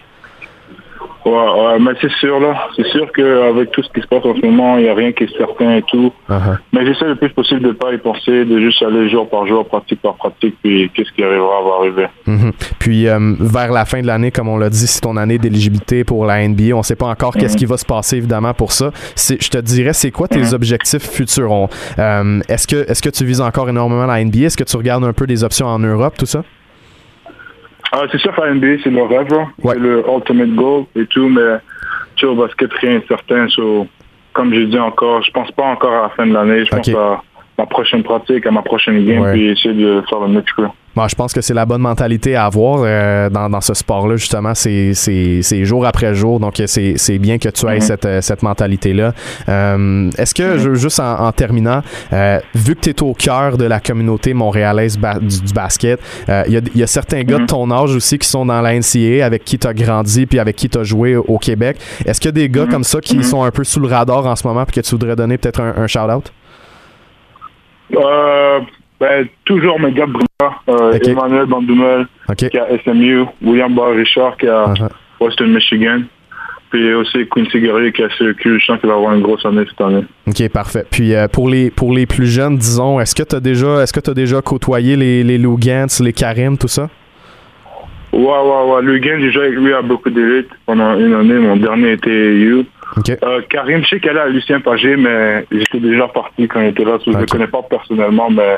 [1.25, 2.69] Ouais, ouais, mais c'est sûr, là.
[2.77, 5.13] C'est sûr qu'avec tout ce qui se passe en ce moment, il n'y a rien
[5.13, 6.13] qui est certain et tout.
[6.29, 6.59] Uh-huh.
[6.73, 9.47] Mais j'essaie le plus possible de ne pas y penser, de juste aller jour par
[9.47, 12.07] jour, pratique par pratique, puis qu'est-ce qui arrivera va arriver.
[12.29, 12.53] Mm-hmm.
[12.79, 16.05] Puis euh, vers la fin de l'année, comme on l'a dit, c'est ton année d'éligibilité
[16.05, 16.75] pour la NBA.
[16.75, 17.59] On ne sait pas encore qu'est-ce mm-hmm.
[17.59, 18.91] qui va se passer, évidemment, pour ça.
[19.17, 20.55] Je te dirais, c'est quoi tes mm-hmm.
[20.55, 21.69] objectifs futurs?
[21.99, 24.47] Euh, est-ce que, est -ce que tu vises encore énormément la NBA?
[24.47, 26.43] Est-ce que tu regardes un peu des options en Europe, tout ça?
[27.97, 29.29] Ah, c'est sûr la NBA, c'est le rêve,
[29.63, 31.59] c'est le ultimate goal et tout, mais
[32.17, 33.47] tu au basket, rien est certain.
[34.33, 36.89] comme je dis encore, je pense pas encore à la fin de l'année, je pense
[36.89, 37.23] à
[37.59, 40.63] ma prochaine pratique, à ma prochaine game, puis essayer de faire le mieux que je
[40.63, 40.69] peux.
[40.97, 44.15] Bon, je pense que c'est la bonne mentalité à avoir euh, dans, dans, ce sport-là,
[44.17, 44.55] justement.
[44.55, 46.39] C'est, c'est, jour après jour.
[46.39, 47.81] Donc, c'est, c'est bien que tu aies mhm.
[47.81, 49.13] cette, euh, cette mentalité-là.
[49.49, 50.75] Euh, est-ce que, mhm.
[50.75, 51.83] juste en, terminant,
[52.55, 56.61] vu que tu es au cœur de la communauté montréalaise du, basket, il y a,
[56.75, 57.47] y, a, certains gars de mhm.
[57.49, 60.55] ton âge aussi qui sont dans la NCAA, avec qui tu as grandi puis avec
[60.55, 61.77] qui tu as joué au Québec.
[62.07, 64.27] Est-ce qu'il y a des gars comme ça qui sont un peu sous le radar
[64.27, 66.31] en ce moment puis que tu voudrais donner peut-être un, un shout-out?
[67.97, 68.61] Euh,
[69.01, 70.07] ben, toujours mes gars.
[70.69, 74.89] Euh, Emmanuel Bandoumel qui a SMU, William Barr Richard qui a uh-huh.
[75.21, 76.03] Western Michigan.
[76.71, 78.61] Puis aussi Quincy Guerrier qui a Syracuse.
[78.61, 80.05] Je sens qu'il va avoir une grosse année cette année.
[80.27, 80.85] OK, parfait.
[80.91, 83.93] Puis euh, pour les pour les plus jeunes, disons, est-ce que tu as déjà est-ce
[83.93, 86.89] que tu as déjà côtoyé les, les Lou Gantz, les Karim, tout ça?
[88.13, 88.83] Ouais, ouais, ouais.
[88.83, 91.35] Lou Gantz, j'ai joué avec lui à beaucoup d'élite pendant une année.
[91.35, 92.35] Mon dernier était
[92.97, 93.15] You.
[93.23, 96.69] Euh, Karim, je sais qu'elle est à Lucien Pagé, mais j'étais déjà parti quand il
[96.69, 96.99] était là.
[97.05, 98.57] Je ne le connais pas personnellement, mais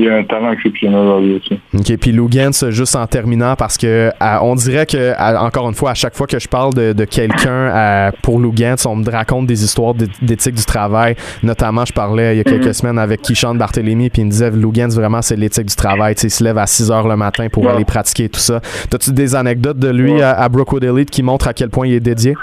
[0.00, 1.60] il a un talent exceptionnel là, lui aussi.
[1.74, 5.94] OK, puis Lugans, juste en terminant, parce que on dirait que, encore une fois, à
[5.94, 10.54] chaque fois que je parle de, quelqu'un pour Lugans, on me raconte des histoires d'éthique
[10.54, 11.16] du travail.
[11.42, 12.72] Notamment, je parlais il y a quelques mhm.
[12.72, 16.14] semaines avec Kishan Barthélémy, puis il me disait Lugans, vraiment, c'est l'éthique du travail.
[16.22, 18.60] il se lève à 6 heures le matin pour aller pratiquer tout ça.
[18.92, 21.94] As-tu des anecdotes de lui à, à Brookwood Elite qui montrent à quel point il
[21.94, 22.34] est dédié?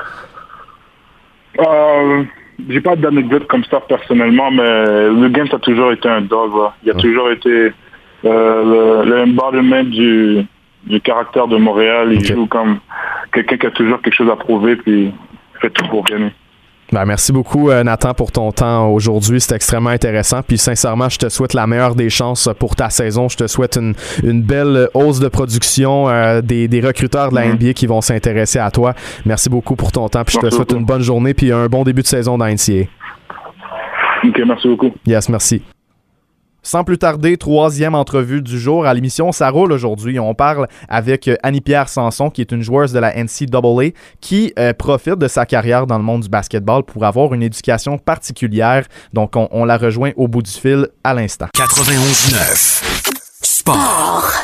[1.59, 2.23] Euh,
[2.69, 4.63] j'ai pas d'anecdote comme ça personnellement, mais
[5.09, 6.51] le game a toujours été un dog.
[6.83, 7.71] Il a toujours été
[8.25, 10.45] euh, l'embodiment du,
[10.85, 12.09] du caractère de Montréal.
[12.13, 12.79] Il joue comme
[13.31, 15.11] quelqu'un qui a toujours quelque chose à prouver, puis
[15.61, 16.31] fait tout pour gagner.
[16.91, 19.41] Ben, merci beaucoup, euh, Nathan, pour ton temps aujourd'hui.
[19.41, 20.41] C'est extrêmement intéressant.
[20.41, 23.27] Puis, sincèrement, je te souhaite la meilleure des chances pour ta saison.
[23.27, 27.47] Je te souhaite une, une belle hausse de production, euh, des, des, recruteurs de la
[27.49, 28.93] NBA qui vont s'intéresser à toi.
[29.25, 30.23] Merci beaucoup pour ton temps.
[30.23, 32.87] Puis, je te souhaite une bonne journée puis un bon début de saison dans NCA.
[34.23, 34.91] OK, merci beaucoup.
[35.05, 35.61] Yes, merci.
[36.67, 39.31] Sans plus tarder, troisième entrevue du jour à l'émission.
[39.31, 40.19] Ça roule aujourd'hui.
[40.19, 44.73] On parle avec euh, Annie-Pierre Sanson, qui est une joueuse de la NCAA, qui euh,
[44.73, 48.85] profite de sa carrière dans le monde du basketball pour avoir une éducation particulière.
[49.13, 51.47] Donc, on, la rejoint au bout du fil à l'instant.
[51.55, 53.26] 91.9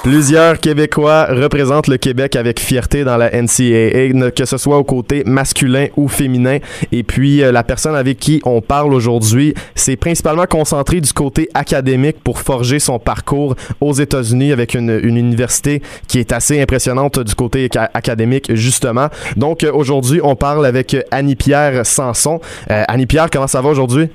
[0.04, 5.24] Plusieurs Québécois représentent le Québec avec fierté dans la NCAA, que ce soit au côté
[5.26, 6.58] masculin ou féminin.
[6.92, 11.50] Et puis, euh, la personne avec qui on parle aujourd'hui, c'est principalement concentré du côté
[11.54, 17.34] académique pour forger son parcours aux États-Unis avec une, université qui est assez impressionnante du
[17.36, 19.08] côté académique, justement.
[19.38, 22.42] Donc, euh, aujourd'hui, on parle avec Annie-Pierre Sanson.
[22.70, 24.10] Euh, Annie-Pierre, comment ça va aujourd'hui?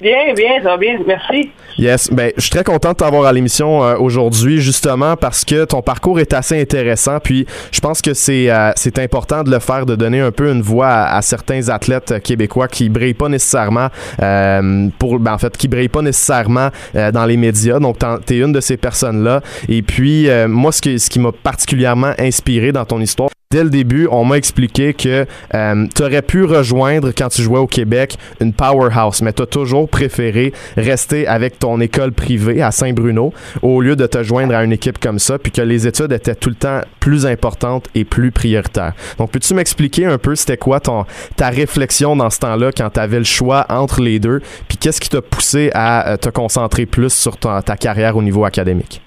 [0.00, 1.52] Bien, bien, ça va bien, merci.
[1.78, 5.64] Yes, ben, je suis très content de t'avoir à l'émission euh, aujourd'hui, justement parce que
[5.64, 7.20] ton parcours est assez intéressant.
[7.20, 10.50] Puis, je pense que c'est euh, c'est important de le faire, de donner un peu
[10.50, 13.86] une voix à, certains athlètes québécois qui brillent pas nécessairement
[14.20, 17.78] euh, pour, ben, en fait, qui brillent pas nécessairement dans les médias.
[17.78, 19.42] Donc, t'es une de ces personnes-là.
[19.68, 24.08] Et puis, moi, ce, ce qui m'a particulièrement inspiré dans ton histoire, dès le début,
[24.10, 28.52] on m'a expliqué que euh, tu aurais pu rejoindre, quand tu jouais au Québec, une
[28.52, 33.94] powerhouse, mais tu as toujours préféré rester avec ton école privée à Saint-Bruno au lieu
[33.94, 36.56] de te joindre à une équipe comme ça, puis que les études étaient tout le
[36.56, 38.94] temps plus importantes et plus prioritaires.
[39.18, 41.04] Donc, peux-tu m'expliquer un peu c'était quoi ton,
[41.36, 45.00] ta réflexion dans ce temps-là quand tu avais le choix entre les deux, puis qu'est-ce
[45.00, 49.00] qui t'a poussé à euh, te concentrer plus sur ta, carrière au niveau académique?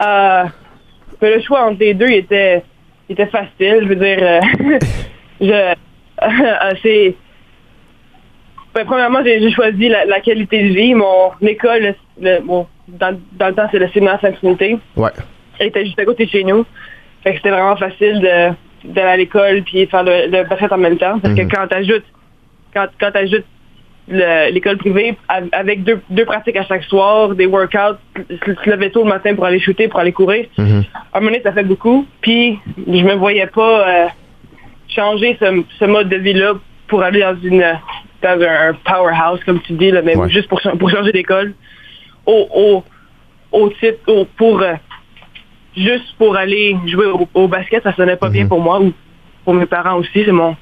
[0.00, 0.44] Euh,
[1.20, 2.62] le choix entre les deux était,
[3.08, 3.80] était facile.
[3.82, 4.40] Je veux dire, euh,
[5.40, 5.46] je,
[6.22, 7.14] euh, c'est.
[8.74, 10.94] Ben, premièrement, j'ai choisi la, qualité de vie.
[10.94, 14.78] Mon école, dans, dans, le temps, c'est le cinéma Saint-Trinité.
[14.96, 15.10] Ouais.
[15.58, 16.66] Elle était juste à côté de chez nous.
[17.22, 20.78] Fait que c'était vraiment facile de d'aller à l'école puis faire le, le basket en
[20.78, 21.18] même temps.
[21.18, 21.50] Parce que mhm.
[21.50, 22.04] quand t'ajoutes
[22.72, 23.46] quand, quand t'ajoutes
[24.08, 25.16] l'école privée
[25.52, 29.44] avec deux, deux pratiques à chaque soir, des workouts, se lever tôt le matin pour
[29.44, 30.46] aller shooter, pour aller courir.
[30.58, 30.84] Mm-hmm.
[31.12, 32.06] À un moment donné, ça fait beaucoup.
[32.20, 34.06] Puis, je me voyais pas euh,
[34.88, 36.54] changer ce, ce, mode de vie-là
[36.86, 37.64] pour aller dans une
[38.22, 41.54] dans un powerhouse, comme tu dis, là, mais juste pour, pour changer d'école.
[42.24, 42.84] Au, au,
[43.52, 44.74] au titre, au, pour euh,
[45.76, 48.48] juste pour aller jouer au, basket, ça sonnait pas bien mm-hmm.
[48.48, 48.92] pour moi ou
[49.44, 50.24] pour mes parents aussi.
[50.24, 50.56] C'est mon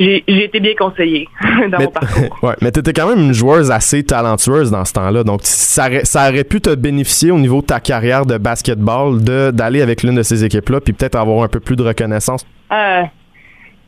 [0.00, 1.28] j'ai été bien conseillé
[1.70, 2.38] dans mon parcours.
[2.42, 5.24] ouais, mais tu étais quand même une joueuse assez talentueuse dans ce temps-là.
[5.24, 9.20] Donc, ça, ça, aurait pu te bénéficier au niveau de ta carrière de basketball
[9.52, 12.46] d'aller avec l'une de ces équipes-là puis peut-être avoir un peu plus de reconnaissance.
[12.72, 13.02] Euh,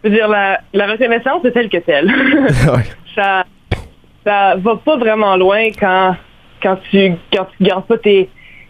[0.05, 2.07] je veux dire, la, la reconnaissance est telle que telle.
[2.07, 2.85] ouais.
[3.15, 3.45] Ça
[4.25, 6.17] ça va pas vraiment loin quand,
[6.63, 8.29] quand tu quand tu gardes pas tes,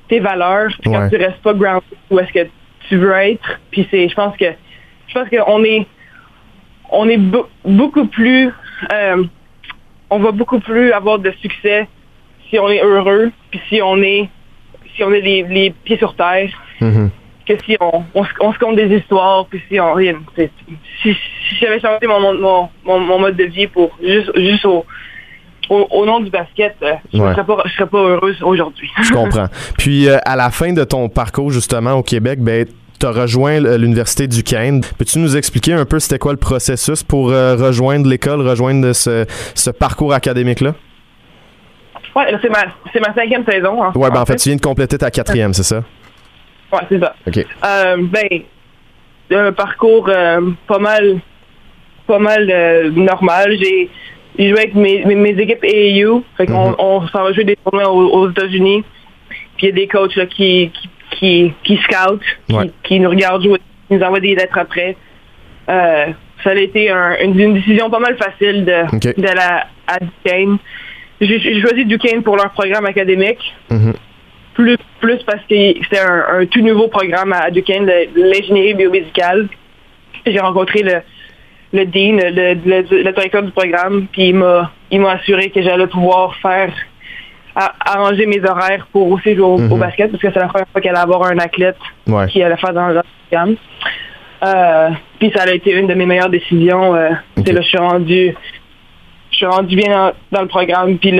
[0.08, 2.48] tes valeurs, quand tu restes pas grounded où est-ce que
[2.88, 3.60] tu veux être.
[3.70, 4.46] Puis c'est, je pense que
[5.08, 5.86] je pense qu'on est
[6.92, 7.20] on est
[7.64, 8.52] beaucoup plus
[8.92, 9.24] euh,
[10.10, 11.88] on va beaucoup plus avoir de succès
[12.48, 14.28] si on est heureux, puis si on est
[14.94, 16.50] si on est les, pieds sur terre,
[16.82, 17.08] mm-hmm.
[17.46, 20.16] que si on, on, se compte des histoires, puis si on rien.
[21.02, 21.16] Si,
[21.58, 24.84] j'avais changé mon, mon, mon, mode de vie pour juste, juste au,
[25.70, 28.90] au, nom du basket, euh, je ne serais, serais, pas heureuse aujourd'hui.
[29.02, 29.46] je comprends.
[29.78, 32.66] Puis euh, à la fin de ton parcours justement au Québec, ben
[33.02, 34.80] tu as rejoint l'université du Duquesne.
[34.96, 39.26] Peux-tu nous expliquer un peu c'était quoi le processus pour euh, rejoindre l'école, rejoindre ce,
[39.54, 40.74] ce parcours académique-là?
[42.14, 42.64] Oui, c'est ma,
[43.00, 43.82] ma, cinquième saison.
[43.82, 45.82] Hein, ouais, ben en, fait, tu viens de compléter ta quatrième, c'est ça?
[46.72, 47.14] Oui, c'est ça.
[47.26, 47.38] OK.
[47.38, 48.42] Euh, ben,
[49.32, 51.18] un parcours euh, pas mal,
[52.06, 53.56] pas mal euh, normal.
[53.58, 53.90] J'ai
[54.38, 56.22] joué avec mes, mes, équipes AAU.
[56.36, 56.76] Fait qu'on mm-hmm.
[56.78, 58.84] on, s'en va jouer des tournois aux, États-Unis.
[59.56, 63.60] Puis il y a des coachs là, qui, qui, qui, scoutent, qui, nous regardent jouer,
[63.88, 64.96] qui nous envoient des lettres après.
[65.66, 70.58] ça a été une, décision pas mal facile de, de la à Duquesne.
[71.20, 73.54] J'ai choisi Duquesne pour leur programme académique.
[73.70, 73.94] Mm-hmm.
[74.54, 79.48] Plus, plus parce que c'était un, tout nouveau programme à Duquesne, l'ingénierie biomédicale.
[80.26, 81.00] J'ai rencontré le,
[81.72, 84.34] le dean, le, directeur du programme, puis
[84.90, 86.72] il m'a assuré que j'allais pouvoir faire
[87.54, 89.78] arranger mes horaires pour aussi jouer au, mm-hmm.
[89.78, 91.78] basket parce que c'est la première fois qu'elle allait avoir un athlète
[92.28, 93.56] qui allait faire dans le programme.
[94.44, 96.94] Euh, puis ça a été une de mes meilleures décisions.
[96.94, 97.10] Euh,
[97.44, 98.34] c'est là, je suis rendu
[99.30, 101.10] je suis rendu bien dans, le programme, puis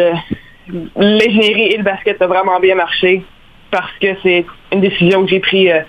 [0.97, 3.25] l'ingénierie et le basket ont vraiment bien marché
[3.71, 5.71] parce que c'est une décision que j'ai prise.
[5.71, 5.81] Euh,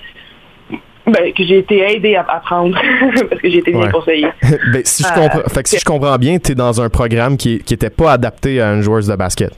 [1.06, 2.80] ben, que j'ai été aidé à, prendre
[3.30, 4.26] parce que j'ai été bien conseillé.
[4.42, 7.36] ben, si, je comprends, fait que si je comprends bien, tu es dans un programme
[7.36, 9.52] qui n'était pas adapté à une joueuse de basket.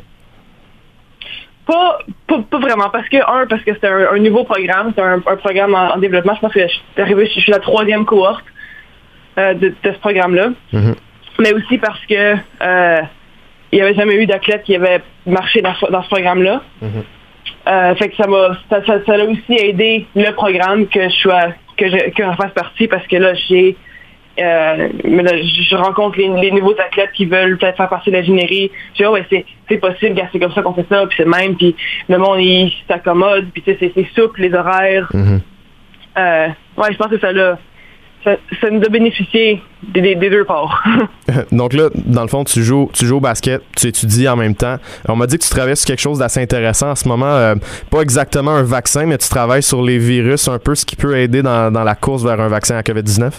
[1.65, 5.73] Pas, pas, vraiment, parce que, un, parce que c'était un, nouveau programme, c'est un, programme
[5.73, 6.35] en, développement.
[6.35, 8.45] Je pense que je suis arrivé, je suis la troisième cohorte
[9.39, 10.49] euh, de, ce programme-là.
[10.73, 10.95] Mm-hmm
[11.39, 13.01] mais aussi parce que euh,
[13.71, 16.61] il n'y avait jamais eu d'athlète qui avait marché dans, ce programme-là.
[16.83, 16.87] Mm-hmm.
[17.67, 21.47] Euh, fait que ça m'a ça, ça, a aussi aidé le programme que je sois
[21.77, 23.75] que je, que fasse partie parce que là j'ai
[24.39, 28.71] euh, je rencontre les, nouveaux athlètes qui veulent peut-être faire partie de l'ingénierie.
[28.93, 29.25] Je dis, oh, ouais,
[29.69, 31.75] c'est possible, c'est comme ça qu'on fait ça, puis c'est même, puis
[32.09, 35.09] le monde, il s'accommode, puis c'est souple, les horaires.
[35.13, 36.53] Mm-hmm.
[36.77, 37.57] ouais, je pense que ça l'a
[38.25, 40.83] ça, nous a bénéficié des, deux parts.
[41.51, 44.55] Donc là, dans le fond, tu joues, tu joues au basket, tu étudies en même
[44.55, 44.77] temps.
[45.07, 47.25] On m'a dit que tu travailles sur quelque chose d'assez intéressant en ce moment.
[47.25, 47.55] Euh,
[47.89, 51.17] pas exactement un vaccin, mais tu travailles sur les virus, un peu ce qui peut
[51.17, 53.31] aider dans, la course vers un vaccin à COVID-19?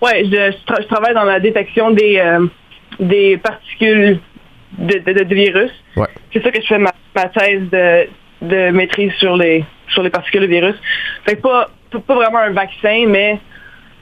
[0.00, 2.46] Oui, je, travaille dans la détection des, euh,
[3.00, 4.20] des particules
[4.78, 5.72] de, virus.
[6.32, 7.68] C'est ça que je fais ma, thèse
[8.42, 10.74] de, maîtrise sur les, sur les particules de virus.
[11.26, 11.70] Fait pas
[12.06, 13.38] pas vraiment un vaccin, mais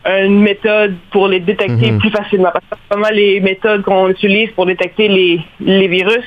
[0.07, 1.99] une méthode pour les détecter mhm.
[1.99, 2.51] plus facilement.
[2.53, 6.25] Parce que vraiment les méthodes qu'on utilise pour détecter les, les virus,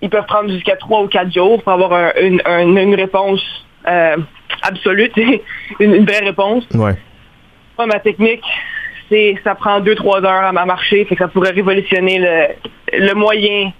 [0.00, 3.40] ils peuvent prendre jusqu'à trois ou quatre jours pour avoir une, une, réponse
[3.86, 4.16] euh,
[4.62, 5.10] absolue,
[5.80, 6.64] une, vraie réponse.
[6.74, 6.94] Ouais.
[7.78, 8.44] ma technique,
[9.44, 12.18] ça prend deux, trois heures à, marcher, ça pourrait révolutionner
[12.92, 13.72] le moyen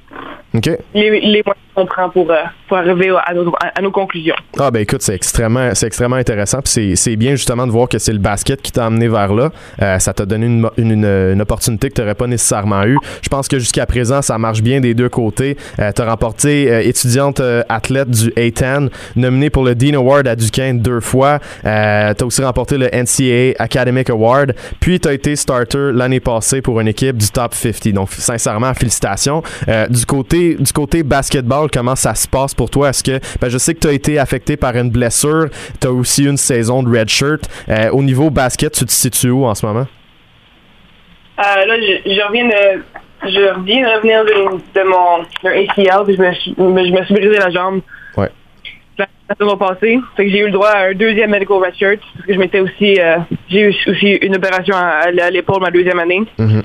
[0.94, 2.36] les, les moyens qu'on prend pour, euh,
[2.68, 4.34] pour arriver à nos, à nos, conclusions.
[4.58, 6.60] Ah ben écoute, c'est extrêmement, c'est extrêmement intéressant.
[6.62, 9.50] Puis c'est bien justement de voir que c'est le basket qui t'a amené vers là.
[9.80, 12.98] Euh, ça t'a donné une, une, une, opportunité que tu n'aurais pas nécessairement eu.
[13.22, 15.56] Je pense que jusqu'à présent, ça marche bien des deux côtés.
[15.78, 20.80] Euh, tu as remporté étudiante athlète du A10, nominée pour le Dean Award à Duquesne
[20.80, 21.38] deux fois.
[21.62, 24.54] tu as aussi remporté le NCAA Academic Award.
[24.80, 27.88] Puis tu as été starter l'année passée pour une équipe du Top 50.
[27.94, 29.42] Donc sincèrement, félicitations.
[29.88, 32.90] du côté du côté basketball, comment ça se passe pour toi?
[32.90, 35.48] Est-ce que, ben, je sais que tu as été affecté par une blessure,
[35.80, 37.48] tu as aussi une saison de redshirt.
[37.68, 39.86] Euh, au niveau basket, tu te situes où en ce moment?
[41.38, 42.82] Euh, là, je, reviens de,
[43.24, 47.38] je reviens de revenir de, mon ACL, puis je me, suis, je me suis brisé
[47.38, 47.80] la jambe.
[48.16, 48.28] Ouais.
[48.98, 49.06] La
[49.38, 49.98] saison passée.
[50.16, 52.60] Fait que j'ai eu le droit à un deuxième medical redshirt, parce que je m'étais
[52.60, 53.16] aussi, euh,
[53.48, 56.22] j'ai eu aussi une opération à, l'épaule ma deuxième année.
[56.38, 56.62] Mm-hmm.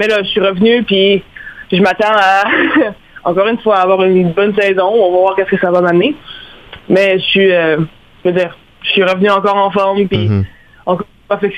[0.00, 1.22] Mais là, je suis revenu, puis
[1.70, 2.44] je m'attends à,
[3.24, 4.86] encore une fois, avoir une bonne saison.
[4.86, 6.14] On va voir qu'est-ce que ça va m'amener.
[6.88, 7.78] Mais je suis, euh,
[8.24, 10.06] je veux dire, je suis revenu encore en forme.
[10.08, 10.44] Puis, mm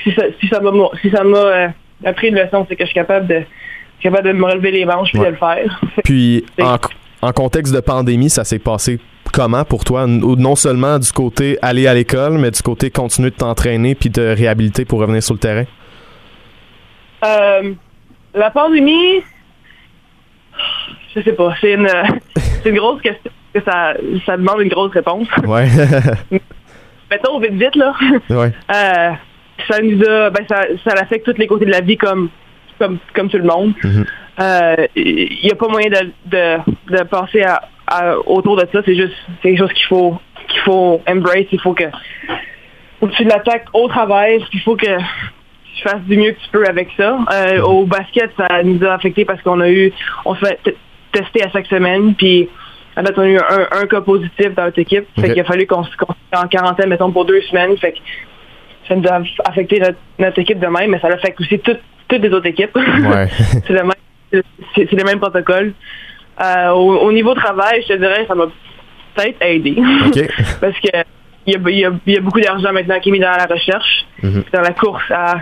[0.03, 0.71] si ça, si ça m'a,
[1.01, 1.67] si ça m'a euh,
[2.05, 3.43] appris une leçon, c'est que je suis capable de,
[4.01, 5.81] capable de me relever les manches puis de le faire.
[6.03, 6.77] Puis, en,
[7.21, 8.99] en contexte de pandémie, ça s'est passé
[9.33, 13.35] comment pour toi, non seulement du côté aller à l'école, mais du côté continuer de
[13.35, 15.63] t'entraîner puis de réhabiliter pour revenir sur le terrain?
[17.23, 17.73] Euh,
[18.33, 19.21] la pandémie,
[21.15, 21.55] je sais pas.
[21.61, 21.87] C'est une,
[22.65, 23.31] une grosse question.
[23.53, 23.93] Que ça,
[24.25, 25.27] ça demande une grosse réponse.
[25.45, 25.67] Ouais.
[27.11, 27.93] Mettons vite vite là.
[28.29, 28.51] Ouais.
[28.73, 29.11] Euh,
[29.69, 32.29] ça nous a, ben ça, ça affecte tous les côtés de la vie comme
[32.79, 33.73] comme comme tout le monde.
[33.83, 34.87] Mm-hmm.
[34.95, 38.81] il n'y a pas moyen de, de, de passer à, autour de ça.
[38.85, 41.45] C'est juste quelque chose qu'il faut qu'il faut embrace.
[41.51, 41.83] Il faut que
[43.17, 44.43] tu l'attaques au travail.
[44.53, 44.97] Il faut que
[45.75, 47.17] tu fasses du mieux que tu peux avec ça.
[47.31, 49.91] Euh, au basket, ça nous a affecté parce qu'on a eu,
[50.25, 50.75] on se fait
[51.11, 52.49] tester à chaque semaine, puis
[52.97, 55.05] en fait, on a eu un, cas positif dans notre équipe.
[55.19, 55.91] Fait qu'il a fallu qu'on se
[56.35, 57.77] en quarantaine, mettons, pour deux semaines.
[57.77, 57.99] Fait que
[58.87, 59.81] ça nous a affecté
[60.19, 61.79] notre, équipe de même, mais ça fait aussi toutes
[62.11, 62.71] les autres équipes.
[63.65, 64.43] c'est le même,
[64.75, 65.73] c'est, le même protocole.
[66.43, 68.47] Euh, au, niveau travail, je te dirais, ça m'a
[69.15, 69.75] peut-être aidé.
[70.61, 70.89] Parce que
[71.47, 74.43] il y, a, beaucoup d'argent maintenant qui est mis dans la recherche, mhm.
[74.53, 75.37] dans la course à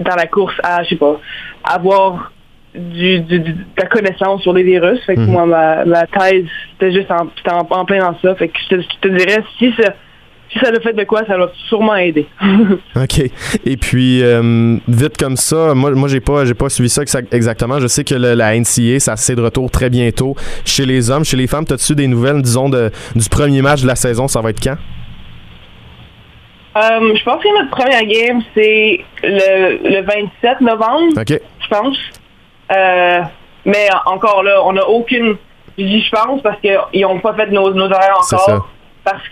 [0.00, 1.20] dans la course à, je sais pas,
[1.64, 2.32] avoir
[2.74, 5.00] du, du, de la connaissance sur les virus.
[5.04, 5.30] Fait que mhm.
[5.30, 7.28] moi, ma, thèse, c'était juste en,
[7.70, 8.34] en, plein dans ça.
[8.34, 9.94] Fait que je te, dirais, si ça,
[10.52, 12.26] si ça le fait de quoi, ça va sûrement aider.
[12.96, 13.20] OK.
[13.64, 17.80] Et puis, euh, vite comme ça, moi, moi j'ai pas, j'ai pas suivi ça exactement.
[17.80, 21.24] Je sais que la NCA, ça c'est de retour très bientôt chez les hommes.
[21.24, 24.28] Chez les femmes, as-tu des nouvelles, disons, de, du premier match de la saison?
[24.28, 24.76] Ça va être quand?
[26.78, 31.22] Euh, je pense que notre première game, c'est le, le 27 novembre.
[31.28, 31.98] Je pense.
[32.70, 33.20] Euh,
[33.64, 35.36] mais encore là, on n'a aucune.
[35.76, 38.68] Je dis je pense parce qu'ils n'ont pas fait nos, nos horaires encore.
[39.04, 39.22] Parce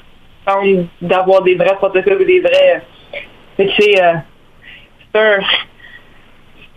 [0.60, 2.82] qu'ils d'avoir des vrais protocoles des vrais.
[3.58, 4.02] C'est.
[4.02, 4.14] Euh,
[5.14, 5.38] c'est un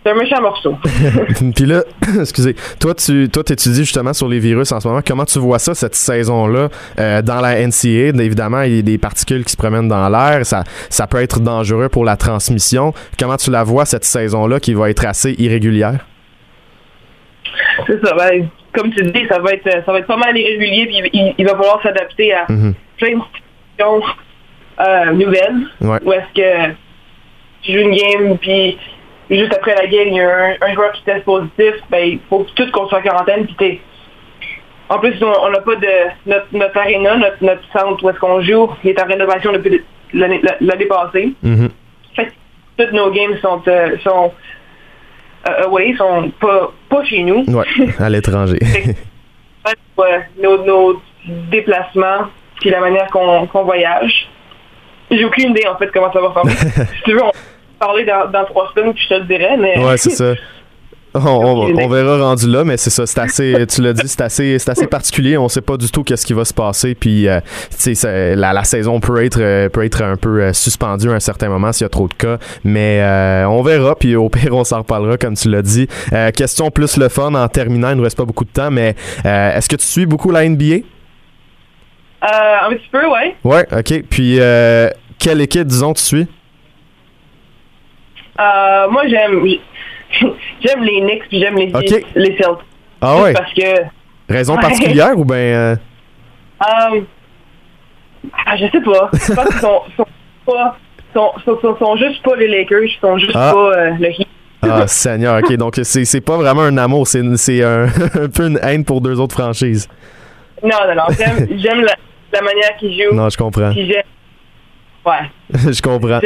[0.02, 0.76] c'est un méchant morceau.
[1.54, 1.82] Puis là,
[2.20, 5.00] excusez, toi tu toi étudies justement sur les virus en ce moment.
[5.06, 8.98] Comment tu vois ça cette saison-là euh, dans la NCA Évidemment, il y a des
[8.98, 10.46] particules qui se promènent dans l'air.
[10.46, 12.94] Ça, ça peut être dangereux pour la transmission.
[13.18, 16.06] Comment tu la vois cette saison-là qui va être assez irrégulière?
[17.86, 18.14] C'est ça.
[18.14, 20.86] Ben, comme tu dis, ça va être ça va être pas mal irrégulier.
[20.86, 22.72] Puis il, va falloir s'adapter à mm-hmm.
[22.96, 24.02] plein de situations
[24.80, 25.66] euh, nouvelles.
[25.82, 25.98] Ouais.
[26.04, 26.74] Où est-ce que
[27.62, 28.78] tu joues une game puis
[29.38, 32.46] juste après la game, il y a un, joueur qui teste positif, ben, il faut
[32.54, 33.46] tout qu'on soit en quarantaine.
[33.46, 33.80] Puis
[34.88, 35.86] en plus, on n'a pas de
[36.26, 39.82] notre, notre arena, notre, notre centre où est-ce qu'on joue, il est en rénovation depuis
[40.12, 41.32] l'année passée.
[41.44, 41.70] Mm-hmm.
[42.16, 42.32] Fait
[42.76, 44.32] toutes nos games sont, euh, sont
[45.48, 47.44] euh, away, sont pas, pas chez nous.
[47.48, 47.66] Ouais,
[47.98, 48.58] à l'étranger.
[50.42, 51.02] nos, nos,
[51.50, 52.28] déplacements,
[52.60, 54.28] puis la manière qu'on voyage.
[55.10, 56.86] J'ai aucune idée en fait comment ça va faire.
[56.96, 57.32] si tu veux, on
[57.80, 59.78] parler dans, dans, trois semaines, puis je te le dirais, mais...
[59.84, 60.34] Ouais, c'est ça.
[61.14, 64.70] On, verra rendu là, mais c'est ça, c'est assez, tu l'as dit, c'est assez, c'est
[64.70, 65.36] assez particulier.
[65.36, 66.94] On sait pas du tout qu'est-ce qui va se passer.
[66.94, 67.40] Puis, euh,
[68.36, 71.48] la, la, saison peut être, euh, peut être un peu euh, suspendue à un certain
[71.48, 72.38] moment s'il y a trop de cas.
[72.62, 73.02] Mais
[73.48, 73.96] on verra.
[73.96, 75.88] Puis au pire, on s'en reparlera, comme tu l'as dit.
[76.36, 77.90] question plus le fun en terminant.
[77.90, 80.84] Il ne reste pas beaucoup de temps, mais est-ce que tu suis beaucoup la NBA?
[82.22, 83.34] un petit peu, ouais.
[83.42, 84.04] Ouais, ok.
[84.08, 84.38] Puis
[85.18, 86.28] quelle équipe, disons, tu suis?
[88.40, 89.42] Euh, moi, j'aime
[90.64, 92.66] j'aime les Knicks puis j'aime les, les Celtics.
[93.00, 93.32] Ah ouais?
[93.32, 93.82] Parce que...
[94.28, 95.36] Raison particulière ou bien...
[95.36, 95.76] Euh...
[96.60, 97.06] Um,
[98.58, 99.10] je sais pas.
[99.12, 100.06] Je pense qu'ils sont, sont,
[100.46, 100.76] pas,
[101.14, 103.52] sont, sont, sont, juste pas les Lakers, ils sont juste ah.
[103.52, 104.28] pas euh, le Heat.
[104.62, 105.56] Ah, Seigneur, ok.
[105.56, 109.18] Donc, c'est, pas vraiment un amour, c'est, c'est un, un, peu une haine pour deux
[109.18, 109.88] autres franchises.
[110.62, 111.04] Non, non, non.
[111.16, 111.94] J'aime, la,
[112.32, 113.14] la, manière qu'ils jouent.
[113.14, 113.72] Non, je comprends.
[113.72, 115.30] Ouais.
[115.50, 116.20] je comprends.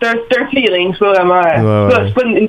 [0.00, 1.42] C'est, un, feeling, c'est pas vraiment.
[1.90, 2.48] C'est pas une,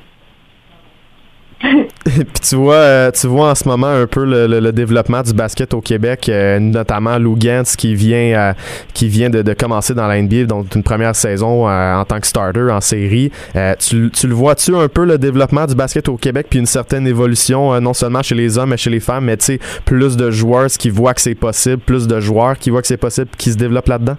[2.05, 5.73] Puis tu vois, euh, tu vois en ce moment un peu le, développement du basket
[5.73, 8.53] au Québec, euh, notamment Lou Gantz qui vient, euh,
[8.93, 12.71] qui vient de, commencer dans la NBA, donc une première saison en tant que starter
[12.71, 13.31] en série.
[13.79, 17.05] Tu, tu, le vois-tu un peu le développement du basket au Québec, puis une certaine
[17.07, 20.31] évolution, non seulement chez les hommes, mais chez les femmes, mais tu sais, plus de
[20.31, 23.51] joueurs qui voient que c'est possible, plus de joueurs qui voient que c'est possible, qui
[23.51, 24.17] se développent là-dedans?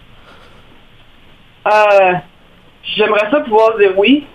[1.66, 2.12] Euh,
[2.82, 4.26] J'aimerais ça pouvoir dire oui.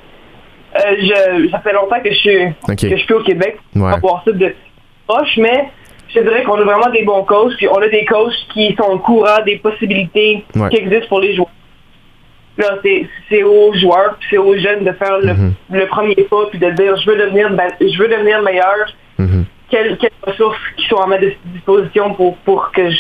[0.76, 4.24] Euh, je, ça fait longtemps que je suis que je suis au Québec pour voir
[4.26, 4.54] ça de
[5.08, 5.70] proche, mais
[6.10, 8.92] je dirais qu'on a vraiment des bons coachs, puis on a des coachs qui sont
[8.92, 11.50] au courant des possibilités qui existent pour les joueurs.
[12.58, 12.78] Là,
[13.30, 15.52] c'est aux joueurs, c'est aux jeunes de faire le, mm-hmm.
[15.72, 17.50] le, premier pas, puis de dire je veux devenir
[17.82, 18.96] je veux devenir meilleur.
[19.20, 19.44] Mm-hmm.
[19.70, 23.00] Quelles, quelles, ressources qui sont à ma disposition pour, pour que je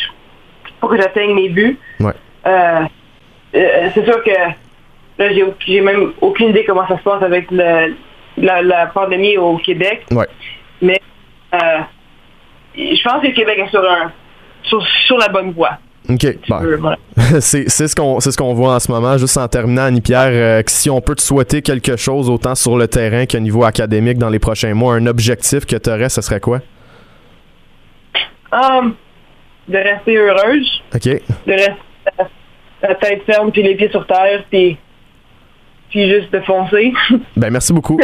[0.80, 1.80] pour que j'atteigne mes buts.
[2.00, 2.12] Ouais.
[2.46, 2.82] Euh,
[3.56, 4.32] euh, c'est sûr que
[5.18, 5.28] Là,
[5.66, 7.96] j'ai même aucune idée comment ça se passe avec le,
[8.38, 10.06] la, pandémie au Québec.
[10.12, 10.28] Ouais.
[10.82, 11.00] Mais
[11.54, 11.80] euh,
[12.76, 14.12] je pense que le Québec est sur, un,
[14.64, 15.78] sur, la bonne voie.
[16.10, 16.22] OK.
[17.40, 19.18] c'est ce qu'on ce qu'on voit en ce moment.
[19.18, 22.88] Juste en terminant, Annie-Pierre, euh, si on peut te souhaiter quelque chose, autant sur le
[22.88, 26.42] terrain qu'au niveau académique dans les prochains mois, un objectif que tu aurais, ce serait
[26.42, 26.60] quoi?
[28.52, 28.96] Um,
[29.68, 30.84] de rester heureuse.
[30.94, 31.06] OK.
[31.48, 31.74] De rester
[32.82, 34.78] la tête ferme puis les pieds sur terre puis
[35.96, 36.94] puis juste de foncer.
[37.38, 38.00] Ben merci beaucoup.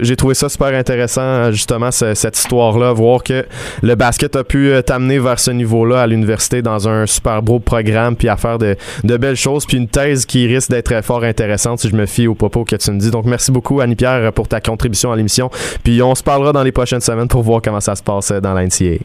[0.00, 3.44] J'ai trouvé ça super intéressant justement cette histoire-là, voir que
[3.82, 7.58] le basket a pu euh, t'amener vers ce niveau-là à l'université dans un super beau
[7.58, 11.80] programme, puis à faire de, belles choses, puis une thèse qui risque d'être fort intéressante
[11.80, 13.10] si je me fie au propos que tu me dis.
[13.10, 15.50] Donc merci beaucoup Annie Pierre pour ta contribution à l'émission.
[15.82, 18.54] Puis on se parlera dans les prochaines semaines pour voir comment ça se passe dans
[18.54, 19.02] l'NCA.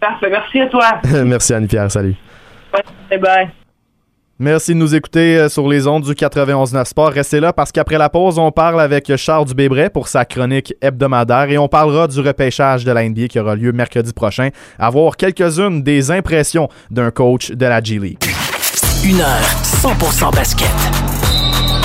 [0.00, 1.00] Parfait, merci à toi.
[1.24, 2.14] merci Annie Pierre, salut.
[3.10, 3.61] Bye bye.
[4.42, 7.10] Merci de nous écouter euh, sur les ondes du 91.9 Sport.
[7.10, 11.48] Restez là parce qu'après la pause, on parle avec Charles Dubébret pour sa chronique hebdomadaire
[11.48, 14.48] et on parlera du repêchage de la qui aura lieu mercredi prochain.
[14.80, 18.18] À voir quelques-unes des impressions d'un coach de la G League.
[19.04, 20.66] Une heure 100% basket.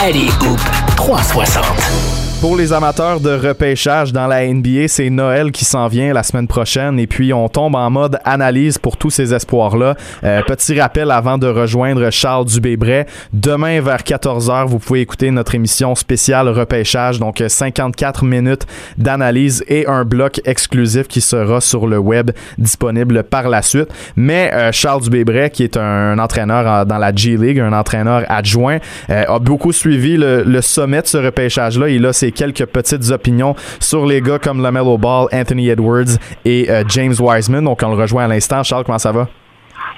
[0.02, 0.60] Allez, Hoop
[0.96, 2.17] 360.
[2.40, 6.48] Pour les amateurs de repêchage dans la NBA, c'est Noël qui s'en vient la semaine
[6.48, 9.96] prochaine et puis on tombe en mode analyse pour tous ces espoirs-là.
[10.24, 13.08] Euh, petit rappel avant de rejoindre Charles Dubébret.
[13.34, 18.68] Demain vers 14h, vous pouvez écouter notre émission spéciale repêchage, donc 54 minutes
[19.00, 22.30] d'analyse et un bloc exclusif qui sera sur le web
[22.60, 23.90] disponible par la suite.
[24.16, 28.78] Mais euh, Charles Dubébret, qui est un, entraîneur dans la G League, un entraîneur adjoint,
[29.10, 31.90] euh, a beaucoup suivi le, le sommet de ce repêchage-là.
[31.90, 36.84] Il a quelques petites opinions sur les gars comme LaMelo Ball, Anthony Edwards et euh,
[36.88, 37.64] James Wiseman.
[37.64, 38.64] Donc, on le rejoint à l'instant.
[38.64, 39.28] Charles, comment ça va?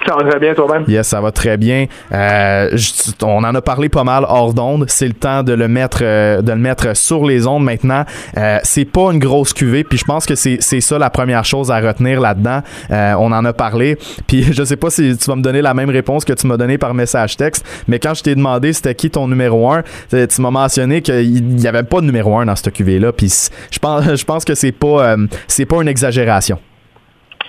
[0.06, 0.84] Ça va très bien toi-même?
[0.88, 1.86] Yes, ça va très bien.
[2.12, 2.76] Euh,
[3.22, 4.86] on en a parlé pas mal hors d'onde.
[4.88, 8.04] C'est le temps de le mettre, euh, de le mettre sur les ondes maintenant.
[8.38, 11.70] Euh, c'est pas une grosse cuvée, puis je pense que c'est ça la première chose
[11.70, 12.62] à retenir là-dedans.
[12.90, 15.90] on en a parlé, puis je sais pas si tu vas me donner la même
[15.90, 19.10] réponse que tu m'as donné par message texte, mais quand je t'ai demandé c'était qui
[19.10, 22.72] ton numéro 1, tu m'as mentionné qu'il n'y avait pas de numéro 1 dans cette
[22.72, 23.32] cuvée là, puis
[23.70, 26.58] je pense, je pense que c'est pas, c'est pas une exagération.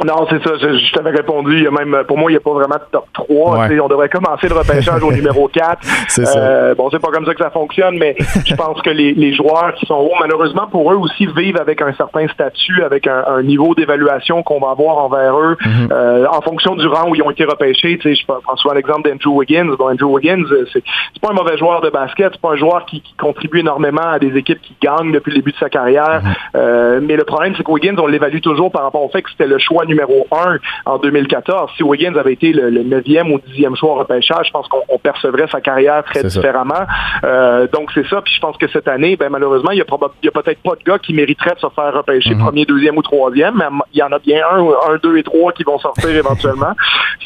[0.06, 0.56] Non, c'est ça.
[0.58, 1.58] Je, t'avais répondu.
[1.58, 3.68] Il y a même, pour moi, il n'y a pas vraiment de top 3.
[3.84, 5.80] On devrait commencer le repêchage au numéro 4.
[6.08, 9.14] C'est euh, bon, c'est pas comme ça que ça fonctionne, mais je pense que les,
[9.14, 13.08] les, joueurs qui sont hauts, malheureusement pour eux aussi, vivent avec un certain statut, avec
[13.08, 15.91] un, un niveau d'évaluation qu'on va avoir envers eux mm-hmm.
[15.91, 17.97] euh, en fonction du rang où ils ont été repêchés.
[17.97, 19.74] Tu sais, je prends souvent l'exemple d'Andrew Wiggins.
[19.78, 20.84] Bon, Andrew Wiggins, euh, c'est,
[21.22, 22.32] pas un mauvais joueur de basket.
[22.34, 25.38] C'est pas un joueur qui, qui, contribue énormément à des équipes qui gagnent depuis le
[25.38, 26.22] début de sa carrière.
[26.24, 26.36] Mm-hmm.
[26.56, 29.30] euh, mais le problème, c'est que Wiggins, on l'évalue toujours par rapport au fait que
[29.32, 31.71] c'était le choix numéro un en 2014.
[31.77, 35.47] Si Wiggins avait été le, 9e ou 10e choix au repêchage, je pense qu'on percevrait
[35.51, 36.85] sa carrière très différemment.
[37.23, 38.21] Euh, donc c'est ça.
[38.21, 40.99] Puis je pense que cette année, ben, malheureusement, il y a, peut-être pas de gars
[40.99, 42.43] qui mériteraient de se faire repêcher mhm.
[42.43, 45.51] premier, deuxième ou troisième, mais il y en a bien un, un, deux et trois
[45.51, 46.73] qui vont sortir éventuellement.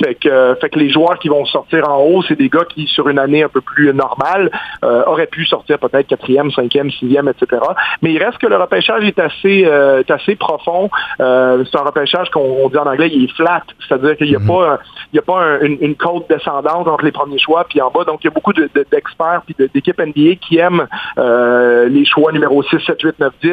[0.02, 2.88] fait que, fait que les joueurs qui vont sortir en haut, c'est des gars qui,
[2.88, 4.52] sur une année un peu plus normale,
[4.84, 7.62] euh, auraient pu sortir peut-être quatrième, cinquième, sixième, etc.
[8.02, 10.90] Mais il reste que le repêchage est assez, euh, assez profond.
[11.18, 14.78] c'est un repêchage qu'on dit en anglais, il est flat, c'est-à-dire qu'il n'y a, mhm.
[15.18, 18.04] a pas une, côte descendante entre les premiers choix puis en bas.
[18.04, 20.88] Donc, il y a beaucoup d'experts puis d'équipes NBA qui aiment
[21.18, 23.52] euh, les choix numéro 6, 7, 8, 9, 10.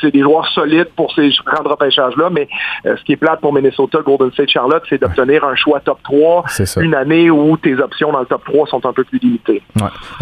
[0.00, 2.48] c'est des joueurs solides pour ces grands repêchages-là, mais
[2.86, 5.98] euh, ce qui est plate pour Minnesota, Golden State, Charlotte, c'est d'obtenir un choix top
[6.04, 6.44] 3
[6.80, 9.62] une année où tes options dans le top 3 sont un peu plus limitées.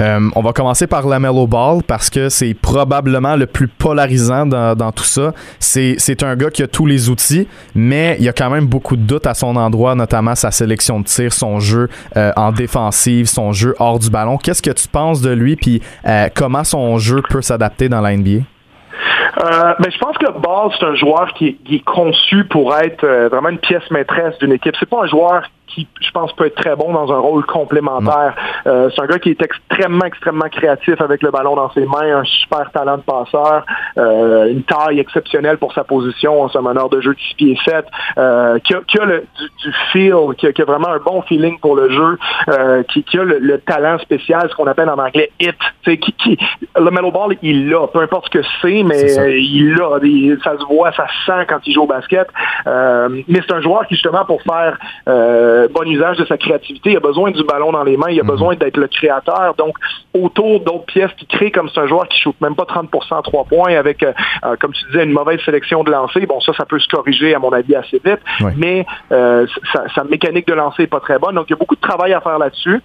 [0.00, 4.46] Euh, on va commencer par la Mellow Ball parce que c'est probablement le plus polarisant
[4.46, 5.32] dans, dans tout ça.
[5.58, 8.96] C'est un gars qui a tous les outils, mais il y a quand même beaucoup
[8.96, 13.26] de doutes à son endroit, notamment sa sélection de tir, son jeu euh, en défensive,
[13.26, 14.38] son jeu hors du ballon.
[14.38, 18.16] Qu'est-ce que tu penses de lui, puis euh, comment son jeu peut s'adapter dans la
[18.16, 18.30] NBA?
[18.30, 23.48] Euh, ben, je pense que Ball, c'est un joueur qui, est conçu pour être vraiment
[23.48, 24.74] une pièce maîtresse d'une équipe.
[24.78, 25.42] C'est pas un joueur
[25.74, 28.34] qui, je pense, peut être très bon dans un rôle complémentaire.
[28.66, 32.18] Euh, c'est un gars qui est extrêmement, extrêmement créatif avec le ballon dans ses mains,
[32.18, 33.64] un super talent de passeur,
[33.98, 37.58] euh, une taille exceptionnelle pour sa position, c'est un meneur de jeu de 6 pieds
[37.64, 37.86] 7,
[38.18, 39.24] euh, qui, a, qui a le,
[39.62, 42.18] du, feel, qui a, qui a, vraiment un bon feeling pour le jeu,
[42.48, 45.56] euh, qui, qui, a le, talent spécial, ce qu'on appelle en anglais hit.
[45.84, 46.38] Qui,
[46.76, 49.98] le Mellow Ball, il l'a, peu importe ce que c'est, mais il l'a.
[50.42, 52.28] Ça se voit, ça se sent quand il joue au basket.
[52.66, 56.92] Mais c'est un joueur qui, justement, pour faire euh, bon usage de sa créativité.
[56.92, 58.10] Il a besoin du ballon dans les mains.
[58.10, 58.30] Il a mhm.
[58.30, 59.54] besoin d'être le créateur.
[59.56, 59.76] Donc,
[60.14, 63.22] autour d'autres pièces qui créent comme c'est un joueur qui shoot même pas 30 à
[63.22, 64.12] 3 points avec, euh,
[64.44, 66.26] euh, comme tu disais, une mauvaise sélection de lancer.
[66.26, 68.20] Bon, ça, ça peut se corriger, à mon avis, assez vite.
[68.56, 71.34] Mais sa, mécanique de lancer est pas très bonne.
[71.34, 72.82] Donc, il y a beaucoup de travail à faire là-dessus.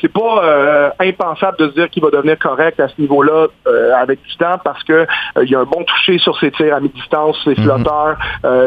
[0.00, 3.46] c'est pas impensable de se dire qu'il va devenir correct à ce niveau-là
[3.98, 5.06] avec du temps parce que
[5.42, 7.64] il y a un bon toucher sur ses tirs à mi-distance, ses mhm.
[7.64, 8.16] flotteurs.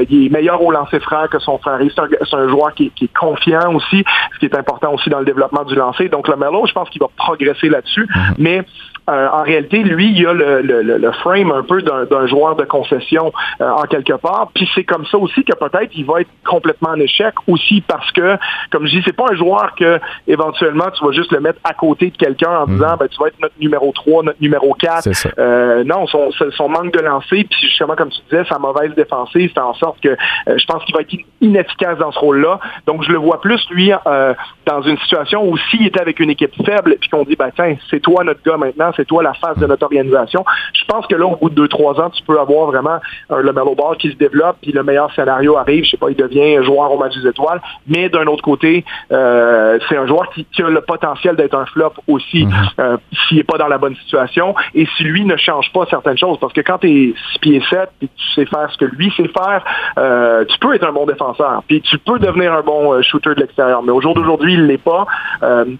[0.10, 1.80] il est meilleur au lancer franc que son frère.
[1.82, 5.64] C'est un, joueur qui est confiant aussi, ce qui est important aussi dans le développement
[5.64, 6.10] du lancer.
[6.10, 8.36] Donc le Melo, je pense qu'il va progresser là-dessus, mhm.
[8.38, 8.66] mais
[9.10, 13.32] en réalité, lui, il a le, le, le frame un peu d'un joueur de concession
[13.60, 14.51] en quelque part.
[14.53, 18.12] Puis c'est comme ça aussi que peut-être il va être complètement en échec aussi parce
[18.12, 18.38] que,
[18.72, 21.74] comme je dis, c'est pas un joueur que éventuellement tu vas juste le mettre à
[21.74, 22.74] côté de quelqu'un en mm.
[22.74, 25.07] disant ben, tu vas être notre numéro 3, notre numéro 4.
[25.38, 29.51] Euh, non, son, son manque de lancer, puis justement, comme tu disais, sa mauvaise défensive
[29.53, 32.60] fait en sorte que euh, je pense qu'il va être inefficace dans ce rôle-là.
[32.86, 34.34] Donc je le vois plus, lui, euh,
[34.66, 37.76] dans une situation où s'il était avec une équipe faible, puis qu'on dit ben tiens,
[37.89, 40.43] c'est toi notre gars maintenant, c'est toi la face de notre organisation.
[40.74, 43.76] Je pense que là, au bout de 2-3 ans, tu peux avoir vraiment un Lamelo
[43.76, 46.91] Ball qui se développe, puis le meilleur scénario arrive, je sais pas, il devient joueur
[46.91, 47.62] au match des étoiles.
[47.88, 51.93] Mais d'un autre côté, euh, c'est un joueur qui, a le potentiel d'être un flop
[52.08, 52.54] aussi mhm.
[52.80, 52.97] euh,
[53.28, 56.38] s'il n'est pas dans la bonne situation et si lui ne change pas certaines choses.
[56.39, 59.12] Parce que quand tu es 6 pieds 7 et tu sais faire ce que lui
[59.16, 59.64] sait faire,
[59.97, 61.64] euh, tu peux être un bon défenseur.
[61.68, 63.82] Puis tu peux devenir un bon shooter de l'extérieur.
[63.84, 65.06] Mais au jour d'aujourd'hui, il l'est pas.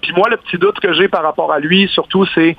[0.02, 2.56] puis moi, le petit doute que j'ai par rapport à lui, surtout, c'est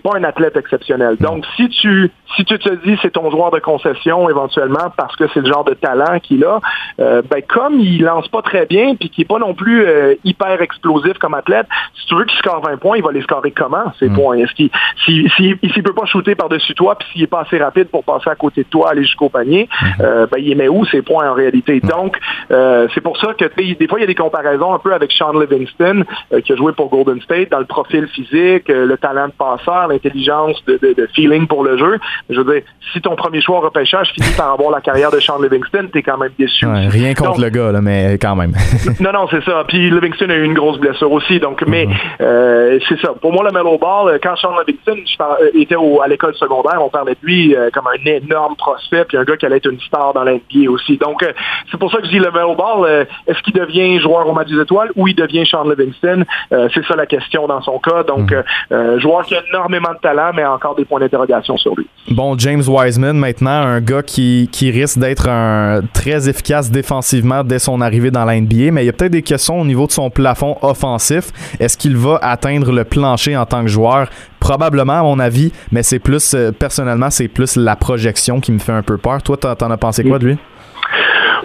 [0.00, 1.16] pas un athlète exceptionnel.
[1.20, 5.24] Donc, si tu si tu te dis c'est ton joueur de concession éventuellement parce que
[5.34, 6.60] c'est le genre de talent qu'il a,
[7.00, 10.14] euh, ben comme il lance pas très bien puis qu'il est pas non plus euh,
[10.24, 13.50] hyper explosif comme athlète, si tu veux qu'il score 20 points, il va les scorer
[13.50, 14.14] comment ces mm.
[14.14, 14.36] points?
[14.36, 14.70] Est-ce qu'il
[15.04, 18.04] s'il si, si, peut pas shooter par-dessus toi puis s'il est pas assez rapide pour
[18.04, 20.02] passer à côté de toi aller jusqu'au panier, mm-hmm.
[20.02, 21.80] euh, ben il met où ces points en réalité?
[21.82, 21.88] Mm.
[21.88, 22.18] Donc
[22.94, 25.32] c'est pour ça que des fois il y a des comparaisons un peu avec Sean
[25.32, 26.04] Livingston
[26.44, 30.62] qui a joué pour Golden State dans le profil physique, le talent de passeur, l'intelligence
[30.66, 31.98] de, de, de feeling pour le jeu.
[32.28, 32.62] Je veux dire,
[32.92, 36.02] si ton premier choix au repêchage finit par avoir la carrière de Sean Livingston, t'es
[36.02, 36.66] quand même déçu.
[36.66, 38.52] rien contre le gars, là, mais quand même.
[39.00, 39.64] non, non, c'est ça.
[39.68, 41.40] Puis Livingston a eu une grosse blessure aussi.
[41.40, 41.94] Donc, mais mhm.
[42.20, 43.12] euh, c'est ça.
[43.20, 46.88] Pour moi, le Mellow Ball, euh, quand Sean Livingston euh, était à l'école secondaire, on
[46.88, 50.12] parlait de lui comme un énorme prospect, puis un gars qui allait être une star
[50.12, 50.96] dans l'NBA aussi.
[50.96, 51.24] Donc,
[51.70, 54.48] c'est pour ça que je dis le Mellow Ball, est-ce qu'il devient joueur au match
[54.48, 54.90] des étoiles?
[54.96, 56.24] Ou il devient Sean Livingston?
[56.50, 58.02] c'est ça la question dans son cas.
[58.02, 58.98] Donc, mhm.
[59.00, 61.86] joueur qui a énormément de talent, mais encore des points d'interrogation sur lui.
[62.10, 65.28] Bon, James Wiseman, maintenant, un gars qui, risque d'être
[65.92, 69.22] très efficace défensivement dès son arrivée dans la NBA, mais il y a peut-être des
[69.22, 71.30] questions au niveau de son plafond offensif.
[71.58, 74.08] Est-ce qu'il va atteindre le plancher en tant que joueur?
[74.38, 78.58] Probablement, à mon avis, mais c'est plus, euh, personnellement, c'est plus la projection qui me
[78.58, 79.22] fait un peu peur.
[79.22, 80.38] Toi, t'en as pensé quoi de lui?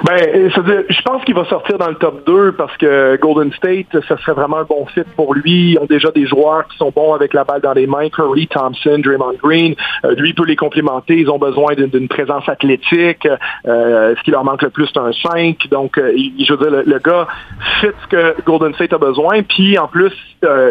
[0.04, 0.50] Ben,
[0.90, 4.34] je pense qu'il va sortir dans le top 2 parce que Golden State, ce serait
[4.34, 5.72] vraiment un bon fit pour lui.
[5.72, 8.10] Ils ont déjà des joueurs qui sont bons avec la balle dans les mains.
[8.10, 9.76] Curry, Thompson, Draymond Green.
[10.04, 11.18] Euh, lui peut les complémenter.
[11.20, 13.28] Ils ont besoin d'une présence athlétique.
[13.68, 15.68] Euh, ce qui leur manque le plus, c'est un 5.
[15.70, 17.28] Donc, euh, je veux dire, le, gars
[17.80, 19.44] fit ce que Golden State a besoin.
[19.44, 20.14] Puis, en plus,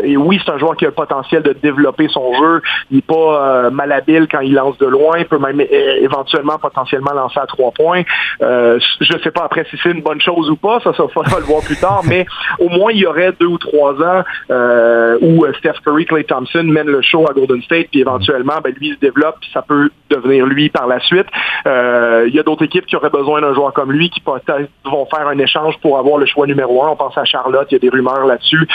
[0.02, 2.62] et oui, c'est un joueur qui a le potentiel de développer son jeu.
[2.90, 5.18] Il n'est pas malhabile quand il lance de loin.
[5.18, 8.02] Il peut même éventuellement, potentiellement lancer à trois points.
[8.40, 11.38] je je sais pas après si c'est une bonne chose ou pas, ça, ça faudra
[11.38, 12.26] le voir plus tard, mais
[12.58, 16.24] au moins il y aurait deux ou trois ans euh, où euh, Steph Curry, Clay
[16.24, 19.62] Thompson mènent le show à Golden State, puis éventuellement, ben, lui se développe, puis ça
[19.62, 21.26] peut devenir lui par la suite.
[21.66, 24.68] Euh, il y a d'autres équipes qui auraient besoin d'un joueur comme lui, qui peut-être
[24.84, 26.88] vont faire un échange pour avoir le choix numéro un.
[26.90, 28.68] On pense à Charlotte, il y a des rumeurs là-dessus.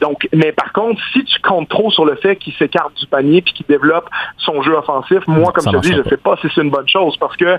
[0.00, 3.42] donc, mais par contre, si tu comptes trop sur le fait qu'il s'écarte du panier
[3.42, 4.08] puis qu'il développe
[4.38, 6.88] son jeu offensif, moi, comme je te dis, je sais pas si c'est une bonne
[6.88, 7.58] chose parce que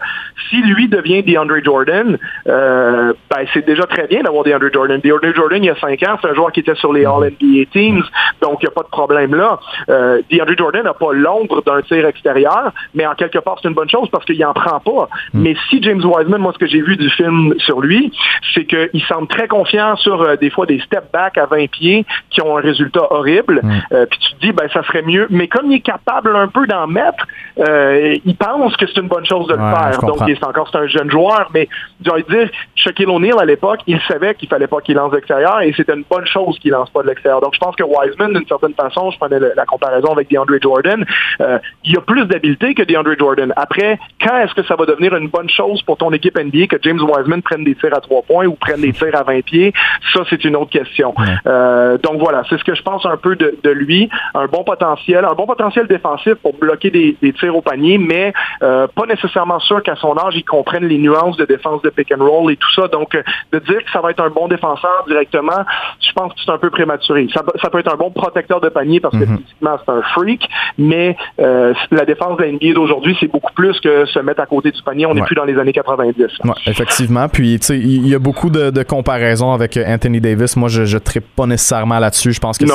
[0.50, 5.00] si lui devient DeAndre Jordan, euh, ben, c'est déjà très bien d'avoir DeAndre Jordan.
[5.00, 7.66] DeAndre Jordan, il y a cinq ans, c'est un joueur qui était sur les All-NBA
[7.72, 8.04] Teams,
[8.42, 9.60] donc il n'y a pas de problème là.
[9.90, 13.76] Euh, DeAndre Jordan n'a pas l'ombre d'un tir extérieur, mais en quelque part, c'est une
[13.76, 15.10] bonne chose parce qu'il n'en prend pas.
[15.34, 15.42] Mm.
[15.42, 18.12] Mais si James Wiseman, moi, ce que j'ai vu du film sur lui,
[18.54, 22.06] c'est qu'il semble très confiant sur euh, des fois des step back à 20 pieds
[22.34, 23.62] qui ont un résultat horrible.
[23.64, 23.72] Mm.
[23.94, 25.28] Euh, puis tu te dis, ben, ça serait mieux.
[25.30, 27.26] Mais comme il est capable un peu d'en mettre,
[27.58, 30.00] il pense que c'est une bonne chose de le faire.
[30.02, 31.68] Donc, c'est encore c'est un jeune joueur, mais
[32.00, 35.62] de dire, Shaquille O'Neal, à l'époque, il savait qu'il fallait pas qu'il lance de l'extérieur
[35.62, 37.42] et c'était une bonne chose qu'il lance pas de l'extérieur.
[37.42, 41.06] Donc, je pense que Wiseman, d'une certaine façon, je prenais la comparaison avec DeAndre Jordan,
[41.42, 43.54] euh, il a plus d'habileté que DeAndre Jordan.
[43.56, 46.78] Après, quand est-ce que ça va devenir une bonne chose pour ton équipe NBA que
[46.82, 49.74] James Wiseman prenne des tirs à trois points ou prenne des tirs à 20 pieds?
[50.14, 51.14] Ça, c'est une autre question.
[51.46, 54.10] Euh, donc, voilà, c'est ce que je pense un peu de, lui.
[54.34, 58.88] Un bon potentiel, un bon potentiel défensif pour bloquer des, tirs au panier, mais euh,
[58.88, 62.24] pas nécessairement sûr qu'à son âge, il comprenne les nuances de défense de pick and
[62.24, 62.88] roll et tout ça.
[62.88, 65.66] Donc, euh, de dire que ça va être un bon défenseur directement,
[66.00, 67.28] je pense que c'est un peu prématuré.
[67.34, 69.40] Ça, peut être un bon protecteur de panier parce que mhm.
[69.40, 70.48] physiquement, c'est un freak,
[70.78, 74.46] mais euh, la défense de la NBA d'aujourd'hui, c'est beaucoup plus que se mettre à
[74.46, 75.06] côté du panier.
[75.08, 76.16] On n'est plus dans les années 90.
[76.46, 77.28] Ouais, effectivement.
[77.28, 80.56] Puis, tu sais, il y a beaucoup de, comparaisons avec Anthony Davis.
[80.56, 82.34] Moi, je ne pas nécessairement là là-dessus.
[82.34, 82.66] Je pense que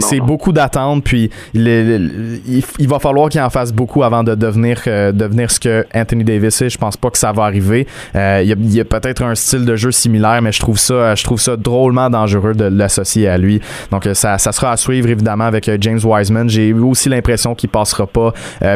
[0.00, 5.50] c'est beaucoup d'attente, puis il, va falloir qu'il en fasse beaucoup avant de devenir, devenir
[5.50, 6.70] ce que Anthony Davis est.
[6.70, 7.86] Je pense pas que ça va arriver.
[8.14, 11.40] il y a, peut-être un style de jeu similaire, mais je trouve ça, je trouve
[11.40, 13.60] ça drôlement dangereux de l'associer à lui.
[13.90, 16.48] Donc ça, ça sera à suivre évidemment avec James Wiseman.
[16.48, 18.32] J'ai aussi l'impression qu'il passera pas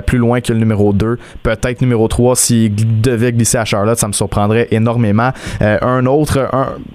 [0.07, 4.09] plus loin que le numéro 2, peut-être numéro 3 s'il devait glisser à Charlotte, ça
[4.09, 5.31] me surprendrait énormément.
[5.63, 6.49] Euh, un autre,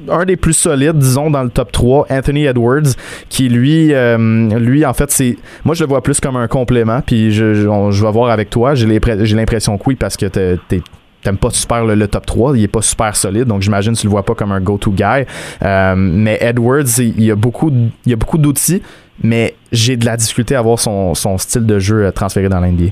[0.09, 2.94] un, des plus solides, disons, dans le top 3, Anthony Edwards,
[3.29, 4.17] qui lui, euh,
[4.59, 5.37] lui en fait, c'est.
[5.63, 8.75] Moi, je le vois plus comme un complément, puis je, vais voir avec toi.
[8.75, 12.81] J'ai l'impression que oui, parce que t'aimes pas super le, top 3, il est pas
[12.81, 15.25] super solide, donc j'imagine que tu le vois pas comme un go-to guy.
[15.63, 17.71] Euh, mais Edwards, il y a beaucoup,
[18.05, 18.81] il a beaucoup d'outils,
[19.23, 22.91] mais j'ai de la difficulté à voir son, style de jeu transféré dans l'NBA.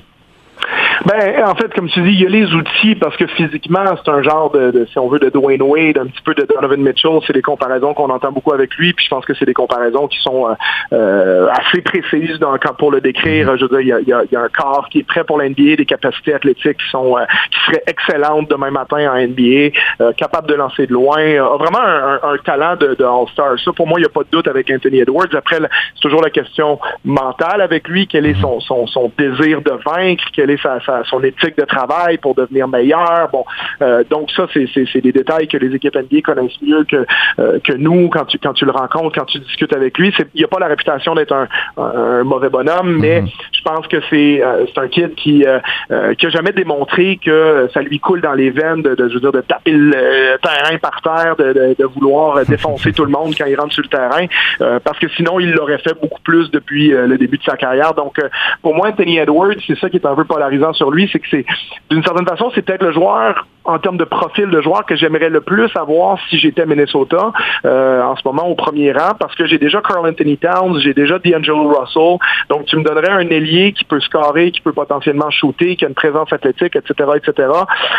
[1.06, 4.12] Ben, en fait, comme tu dis, il y a les outils parce que physiquement, c'est
[4.12, 7.20] un genre de, si on veut, de Dwayne Wade, un petit peu de Donovan Mitchell.
[7.26, 8.94] C'est des comparaisons qu'on entend beaucoup avec lui.
[8.94, 10.54] Puis je pense que c'est des comparaisons qui sont euh,
[10.94, 13.48] euh assez précises dans, pour le décrire.
[13.48, 13.58] Mm-hmm.
[13.58, 15.76] Je veux dire, il y a, y a, un corps qui est prêt pour l'NBA,
[15.78, 19.72] des capacités athlétiques qui sont euh, qui seraient excellentes demain matin en NBA,
[20.02, 23.60] euh, capable de lancer de loin, a vraiment un, un, talent de, de All-Star.
[23.64, 25.34] Ça, pour moi, il n'y a pas de doute avec Anthony Edwards.
[25.34, 28.08] Après, c'est toujours la question mentale avec lui.
[28.08, 30.24] Quel est son, son, son désir de vaincre?
[30.34, 33.30] Quelle est sa son éthique de travail pour devenir meilleur.
[33.32, 33.46] Bon,
[33.82, 37.06] euh, donc ça, c'est des détails que les équipes NBA connaissent mieux que
[37.40, 40.14] euh, que nous quand tu quand tu le rencontres, quand tu discutes avec lui.
[40.34, 43.32] Il n'y a pas la réputation d'être un, un, mauvais bonhomme, mais mm-hmm.
[43.52, 45.46] je pense que c'est euh, c'est un kid qui
[46.18, 49.20] qui a jamais démontré que ça lui coule dans les veines de, de je veux
[49.20, 53.46] dire de taper le terrain par terre, de, de, vouloir défoncer tout le monde quand
[53.46, 54.26] il rentre sur le terrain,
[54.84, 57.94] parce que sinon il l'aurait fait beaucoup plus depuis le début de sa carrière.
[57.94, 58.18] Donc
[58.62, 61.28] pour moi, Anthony Edwards, c'est ça qui est un peu polarisant sur lui, c'est que
[61.30, 61.46] c'est
[61.90, 65.30] d'une certaine façon, c'est peut-être le joueur en termes de profil de joueur que j'aimerais
[65.30, 67.32] le plus avoir si j'étais Minnesota
[67.66, 70.94] euh, en ce moment au premier rang parce que j'ai déjà Carl Anthony Towns, j'ai
[70.94, 72.18] déjà D'Angelo Russell.
[72.50, 75.88] Donc tu me donnerais un ailier qui peut scorer, qui peut potentiellement shooter, qui a
[75.88, 77.50] une présence athlétique, etc., etc.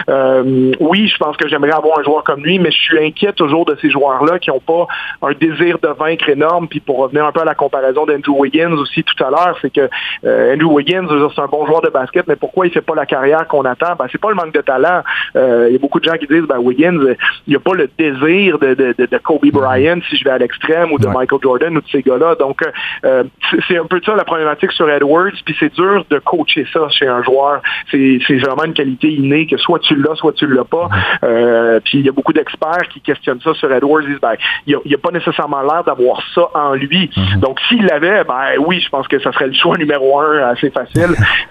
[0.09, 3.33] Euh, oui, je pense que j'aimerais avoir un joueur comme lui, mais je suis inquiet
[3.33, 4.87] toujours de ces joueurs-là qui n'ont pas
[5.23, 6.69] un désir de vaincre énorme.
[6.69, 9.73] Puis pour revenir un peu à la comparaison d'Andrew Wiggins aussi tout à l'heure, c'est
[9.73, 9.89] que
[10.25, 13.07] euh, Andrew Wiggins, c'est un bon joueur de basket, mais pourquoi il fait pas la
[13.07, 13.95] carrière qu'on attend?
[13.99, 15.03] Ben, c'est pas le manque de talent.
[15.37, 17.00] Euh, il y a beaucoup de gens qui disent, ben, Wiggins,
[17.46, 20.38] il n'y a pas le désir de, de, de, Kobe Bryant si je vais à
[20.38, 22.34] l'extrême ou de Michael Jordan ou de ces gars-là.
[22.36, 22.61] Donc,
[23.05, 23.24] euh,
[23.68, 25.32] c'est un peu ça la problématique sur Edwards.
[25.44, 27.62] Puis c'est dur de coacher ça chez un joueur.
[27.90, 30.88] C'est vraiment une qualité innée que soit tu l'as, soit tu l'as pas.
[31.22, 34.02] Euh, puis il y a beaucoup d'experts qui questionnent ça sur Edwards.
[34.02, 34.34] Ils disent, ben,
[34.66, 37.11] il n'y a, pas nécessairement l'air d'avoir ça en lui.
[37.16, 37.40] Mhm.
[37.40, 40.70] Donc, s'il l'avait, ben oui, je pense que ça serait le choix numéro un assez
[40.70, 41.14] facile.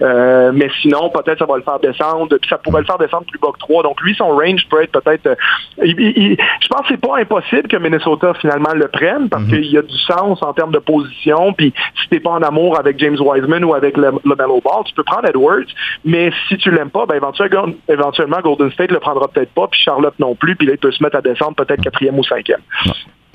[0.54, 2.36] mais sinon, peut-être ça va le faire descendre.
[2.36, 3.82] Puis ça pourrait le faire descendre plus bas que 3.
[3.82, 5.26] Donc, lui, son range peut être peut-être.
[5.26, 5.34] Euh,
[5.78, 9.48] je pense que c'est pas impossible que Minnesota finalement le prenne parce mhm.
[9.50, 11.52] qu'il y a du sens en termes de position.
[11.52, 11.72] Puis
[12.02, 15.04] si t'es pas en amour avec James Wiseman ou avec le, Mellow Ball, tu peux
[15.04, 15.66] prendre Edwards.
[16.04, 20.18] Mais si tu l'aimes pas, ben éventuellement, Golden State le prendra peut-être pas, puis Charlotte
[20.18, 20.56] non plus.
[20.56, 22.60] Puis là, il peut se mettre à descendre peut-être quatrième ou cinquième.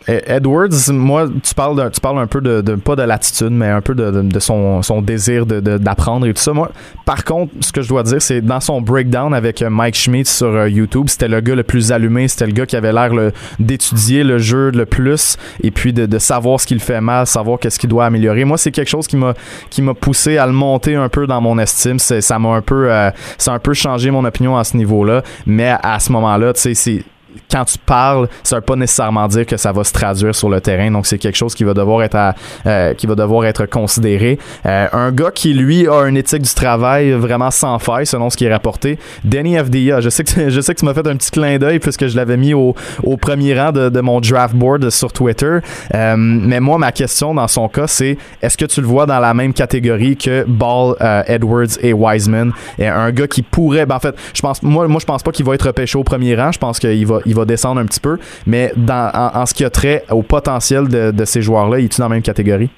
[0.08, 3.96] Edwards, moi, tu parles, tu parles un peu de, pas de l'attitude, mais un peu
[3.96, 6.54] de, son, désir d'apprendre et tout ça.
[6.54, 6.72] Moi,
[7.06, 10.30] par contre, ce que je dois dire, c'est dans son breakdown avec euh, Mike Schmidt
[10.30, 13.12] sur euh, YouTube, c'était le gars le plus allumé, c'était le gars qui avait l'air
[13.60, 17.80] d'étudier le jeu le plus et puis de, savoir ce qu'il fait mal, savoir qu'est-ce
[17.80, 18.46] qu'il doit améliorer.
[18.46, 19.34] Moi, c'est quelque chose qui m'a
[19.70, 22.00] qui m'a poussé à le monter un peu dans mon estime.
[22.00, 25.24] Ça m'a un peu, euh, ça a un peu changé mon opinion à ce niveau-là.
[25.46, 27.04] Mais à ce moment-là, tu sais, c'est
[27.52, 30.62] quand tu parles, ça veut pas nécessairement dire que ça va se traduire sur le
[30.62, 30.92] terrain.
[30.92, 32.34] Donc c'est quelque chose qui va devoir être
[32.66, 34.40] euh, qui va devoir être considéré.
[34.66, 38.38] Euh, un gars qui lui a une éthique du travail vraiment sans faille selon ce
[38.38, 39.00] qui est rapporté.
[39.24, 41.80] Danny FDA, je sais que je sais que tu m'as fait un petit clin d'œil
[41.80, 42.76] puisque je l'avais mis au,
[43.20, 45.60] premier rang de, mon draft board sur Twitter.
[45.94, 49.20] Euh, mais moi ma question dans son cas c'est est-ce que tu le vois dans
[49.20, 50.96] la même catégorie que Ball,
[51.28, 55.00] Edwards et Wiseman, et un gars qui pourrait ben, en fait, je pense moi moi
[55.00, 57.36] je pense pas qu'il va être repêché au premier rang, je pense qu'il va il
[57.36, 58.18] va descendre un petit peu.
[58.46, 62.06] Mais dans, en, ce qui a trait au potentiel de, ces joueurs-là, il est dans
[62.06, 62.70] la même catégorie?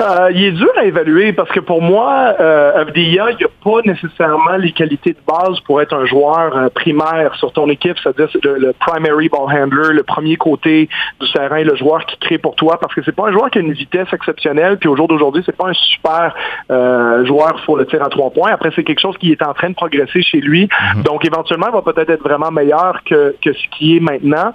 [0.00, 3.26] Euh, il est dur à évaluer parce que pour moi, euh, il n'y a
[3.64, 7.96] pas nécessairement les qualités de base pour être un joueur euh, primaire sur ton équipe,
[8.02, 10.88] c'est-à-dire le, primary ball handler, le premier côté
[11.20, 13.58] du terrain, le joueur qui crée pour toi, parce que c'est pas un joueur qui
[13.58, 16.34] a une vitesse exceptionnelle, puis au jour d'aujourd'hui, c'est pas un super
[16.70, 18.52] euh, joueur pour le tir à trois points.
[18.52, 20.68] Après, c'est quelque chose qui est en train de progresser chez lui.
[20.94, 21.02] Mhm.
[21.02, 24.52] Donc, éventuellement, il va peut-être être vraiment meilleur que, que ce qui est maintenant.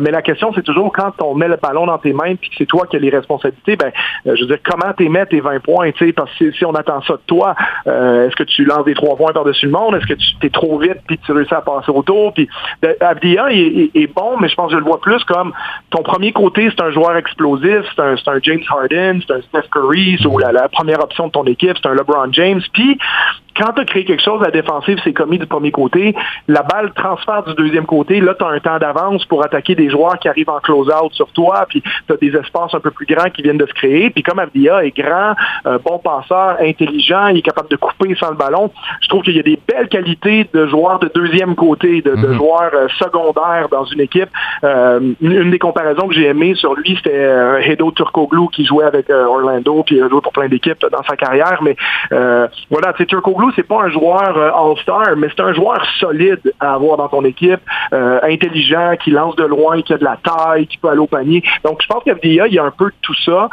[0.00, 2.56] mais la question, c'est toujours quand on met le ballon dans tes mains, puis que
[2.58, 3.92] c'est toi qui as les responsabilités, ben,
[4.24, 6.74] je veux dire, comment comment tu tes 20 points, tu sais, parce que si on
[6.74, 7.54] attend ça de toi,
[7.86, 9.94] euh, est-ce que tu lances des trois points par-dessus le monde?
[9.94, 12.32] Est-ce que tu es trop vite puis tu réussis à passer autour?
[12.34, 12.48] Puis
[13.00, 15.52] Abdia est, est, bon, mais je pense que je le vois plus comme
[15.90, 19.68] ton premier côté, c'est un joueur explosif, c'est un, un, James Harden, c'est un Steph
[19.72, 22.62] Curry, c'est la, la, première option de ton équipe, c'est un LeBron James.
[22.72, 22.98] Puis
[23.60, 26.14] quand tu as créé quelque chose, la défensive c'est commis du premier côté,
[26.48, 29.90] la balle transfère du deuxième côté, là, tu as un temps d'avance pour attaquer des
[29.90, 33.06] joueurs qui arrivent en close-out sur toi, puis tu as des espaces un peu plus
[33.06, 34.10] grands qui viennent de se créer.
[34.10, 35.34] Puis comme Avdia est grand,
[35.66, 38.70] euh, bon passeur, intelligent, il est capable de couper sans le ballon,
[39.02, 42.34] je trouve qu'il y a des belles qualités de joueurs de deuxième côté, de, mhm.
[42.34, 44.30] joueurs euh, secondaires dans une équipe.
[44.64, 47.28] Euh, une, des comparaisons que j'ai aimées sur lui, c'était
[47.64, 51.16] Hedo Turkoglu qui jouait avec Orlando, puis il a joué pour plein d'équipes dans sa
[51.16, 51.60] carrière.
[51.62, 51.76] Mais
[52.70, 56.74] voilà, c'est Turkoglu c'est pas un joueur euh, all-star, mais c'est un joueur solide à
[56.74, 57.60] avoir dans ton équipe,
[57.92, 61.06] euh, intelligent, qui lance de loin, qui a de la taille, qui peut aller au
[61.06, 61.42] panier.
[61.64, 63.48] Donc, je pense qu'FDA, il y a un peu de tout ça.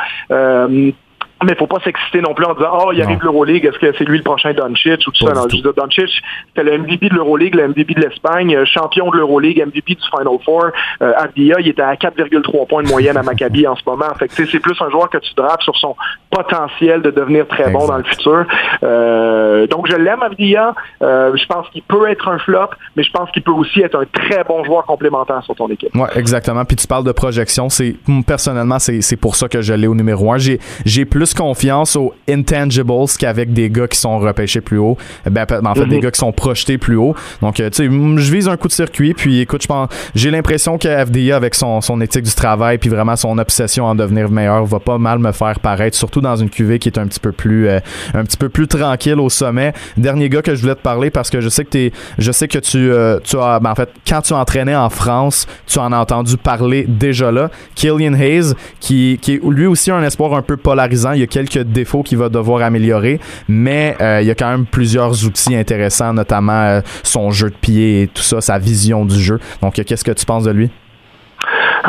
[1.41, 3.79] Euh, mais il faut pas s'exciter non plus en disant oh il arrive l'Euroleague est-ce
[3.79, 5.33] que c'est lui le prochain Doncic ou tout ça?
[5.33, 6.09] Non, je Doncic
[6.47, 10.01] c'était le MVP de l'Euroleague le MVP de l'Espagne euh, champion de l'Euroleague MVP du
[10.01, 10.71] Final Four.
[11.01, 14.05] Euh, Abdia il était à 4,3 points de moyenne à Maccabi en ce moment.
[14.17, 15.95] Fait que c'est plus un joueur que tu drapes sur son
[16.29, 18.45] potentiel de devenir très bon dans le futur.
[18.83, 23.11] Euh, donc je l'aime Abdia euh, je pense qu'il peut être un flop mais je
[23.11, 25.95] pense qu'il peut aussi être un très bon joueur complémentaire sur ton équipe.
[25.95, 26.65] Ouais exactement.
[26.65, 27.69] Puis tu parles de projection.
[27.69, 31.95] C'est personnellement c'est pour ça que je l'ai au numéro 1 j'ai j'ai plus confiance
[31.95, 32.87] aux intangibles
[33.19, 34.97] qu'avec des gars qui sont repêchés plus haut.
[35.29, 36.01] Ben, en fait, des mhm.
[36.01, 37.15] gars qui sont projetés plus haut.
[37.41, 39.13] Donc, euh, tu sais, je vise un coup de circuit.
[39.13, 42.89] Puis, écoute, je pense, j'ai l'impression que FDA, avec son, son éthique du travail, puis
[42.89, 46.49] vraiment son obsession en devenir meilleur, va pas mal me faire paraître, surtout dans une
[46.49, 47.79] cuvée qui est un petit peu plus, euh,
[48.13, 49.73] un petit peu plus tranquille au sommet.
[49.97, 52.47] Dernier gars que je voulais te parler parce que je sais que t'es, je sais
[52.47, 55.91] que tu, euh, tu as, ben, en fait, quand tu entraînais en France, tu en
[55.91, 57.49] as entendu parler déjà là.
[57.75, 61.27] Killian Hayes, qui, qui est lui aussi un espoir un peu polarisant il y a
[61.27, 65.55] quelques défauts qu'il va devoir améliorer, mais euh, il y a quand même plusieurs outils
[65.55, 69.39] intéressants, notamment euh, son jeu de pied et tout ça, sa vision du jeu.
[69.61, 70.69] Donc, qu'est-ce que tu penses de lui?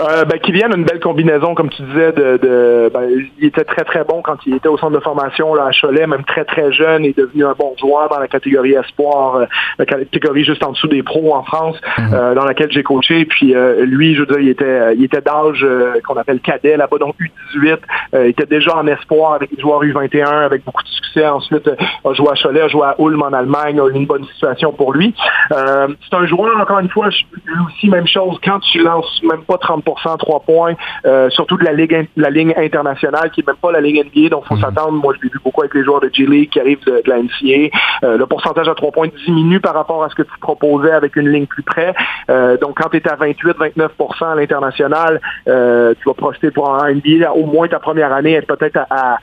[0.00, 3.08] Euh, ben, qui viennent une belle combinaison, comme tu disais, de, de ben,
[3.38, 6.06] il était très très bon quand il était au centre de formation là, à Cholet,
[6.06, 9.46] même très très jeune, il est devenu un bon joueur dans la catégorie espoir, euh,
[9.78, 12.10] la catégorie juste en dessous des pros en France, mhm.
[12.12, 13.24] euh, dans laquelle j'ai coaché.
[13.24, 15.66] Puis euh, lui, je veux dire, il était, il était d'âge
[16.06, 17.14] qu'on appelle cadet là-bas, donc
[17.54, 17.78] U18.
[18.14, 21.26] il était déjà en espoir avec les joueurs U21, avec beaucoup de succès.
[21.26, 24.24] Ensuite, a joué à Cholet, a joué à Ulm en Allemagne, a eu une bonne
[24.26, 25.14] situation pour lui.
[25.50, 29.58] c'est un joueur, encore une fois, lui aussi, même chose, quand tu lances même pas
[29.58, 30.74] 30 3 points,
[31.06, 34.28] euh, surtout de la ligue, la ligne internationale qui n'est même pas la ligue NBA.
[34.28, 34.60] Donc, il faut mhm.
[34.60, 34.92] s'attendre.
[34.92, 37.76] Moi, je l'ai vu beaucoup avec les joueurs de G-League qui arrivent de, la NCA.
[38.04, 41.16] Euh, le pourcentage à 3 points diminue par rapport à ce que tu proposais avec
[41.16, 41.94] une ligne plus près.
[42.30, 47.32] Euh, donc, quand tu es à 28-29% à l'international, tu vas profiter pour un NBA
[47.32, 49.18] au moins ta première année être peut-être à à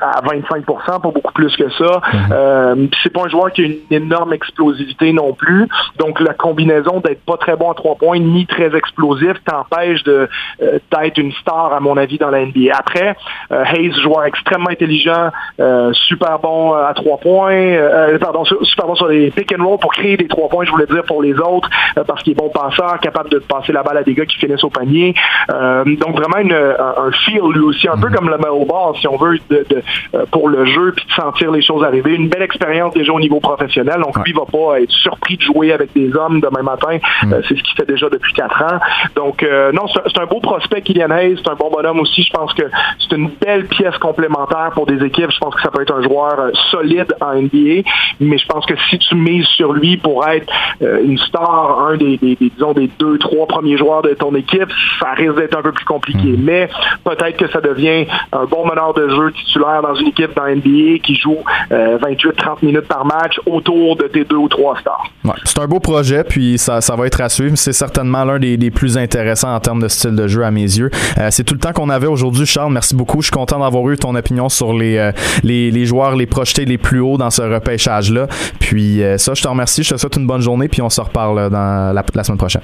[0.00, 2.00] 25% pas beaucoup plus que ça.
[2.12, 2.28] Mhm.
[2.32, 5.68] Euh, c'est pas un joueur qui a une énorme explosivité non plus.
[5.98, 10.28] Donc la combinaison d'être pas très bon à trois points ni très explosif t'empêche de
[10.62, 12.72] euh, d'être une star à mon avis dans la NBA.
[12.76, 13.16] Après,
[13.52, 15.30] euh, Hayes joueur extrêmement intelligent,
[15.60, 17.76] euh, super bon à trois points,
[18.20, 20.86] pardon, super bon sur les pick and roll pour créer des trois points, je voulais
[20.86, 21.68] dire pour les autres,
[22.06, 24.64] parce qu'il est bon passeur, capable de passer la balle à des gars qui finissent
[24.64, 25.14] au panier.
[25.48, 28.14] donc vraiment une, un, feel lui aussi, un peu mhm.
[28.14, 29.82] comme le Ball si on veut de, de
[30.30, 32.14] pour le jeu puis de sentir les choses arriver.
[32.14, 34.00] Une belle expérience déjà au niveau professionnel.
[34.00, 36.98] Donc lui, il va pas être surpris de jouer avec des hommes demain matin.
[37.22, 37.32] Mm.
[37.32, 38.78] Euh, c'est ce qu'il fait déjà depuis quatre ans.
[39.14, 41.40] Donc euh, non, c'est un beau prospect, Kylian Hayes.
[41.42, 42.22] C'est un bon bonhomme aussi.
[42.22, 42.64] Je pense que
[42.98, 45.30] c'est une belle pièce complémentaire pour des équipes.
[45.30, 47.88] Je pense que ça peut être un joueur solide en NBA.
[48.20, 52.18] Mais je pense que si tu mises sur lui pour être une star, un des,
[52.18, 54.68] disons des deux, trois premiers joueurs de ton équipe,
[55.00, 56.28] ça risque d'être un peu plus compliqué.
[56.28, 56.42] Mm.
[56.42, 56.68] Mais
[57.04, 60.98] peut-être que ça devient un bon meneur de jeu titulaire dans une équipe dans NBA
[61.02, 61.38] qui joue
[61.70, 65.04] 28-30 euh, minutes par match autour de tes deux ou trois stars.
[65.44, 67.56] c'est un beau projet, puis ça, ça va être à suivre.
[67.56, 70.90] C'est certainement l'un des, plus intéressants en termes de style de jeu à mes yeux.
[71.18, 72.72] Euh, c'est tout le temps qu'on avait aujourd'hui, Charles.
[72.72, 73.20] Merci beaucoup.
[73.20, 75.12] Je suis content d'avoir eu ton opinion sur les, euh,
[75.42, 78.26] les, les, joueurs, les projetés les plus hauts dans ce repêchage-là.
[78.60, 79.82] Puis ça, je te remercie.
[79.82, 82.62] Je te souhaite une bonne journée, puis on se reparle dans la, la semaine prochaine.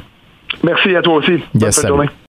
[0.62, 1.42] Merci à toi aussi.
[1.54, 2.08] Bonne journée.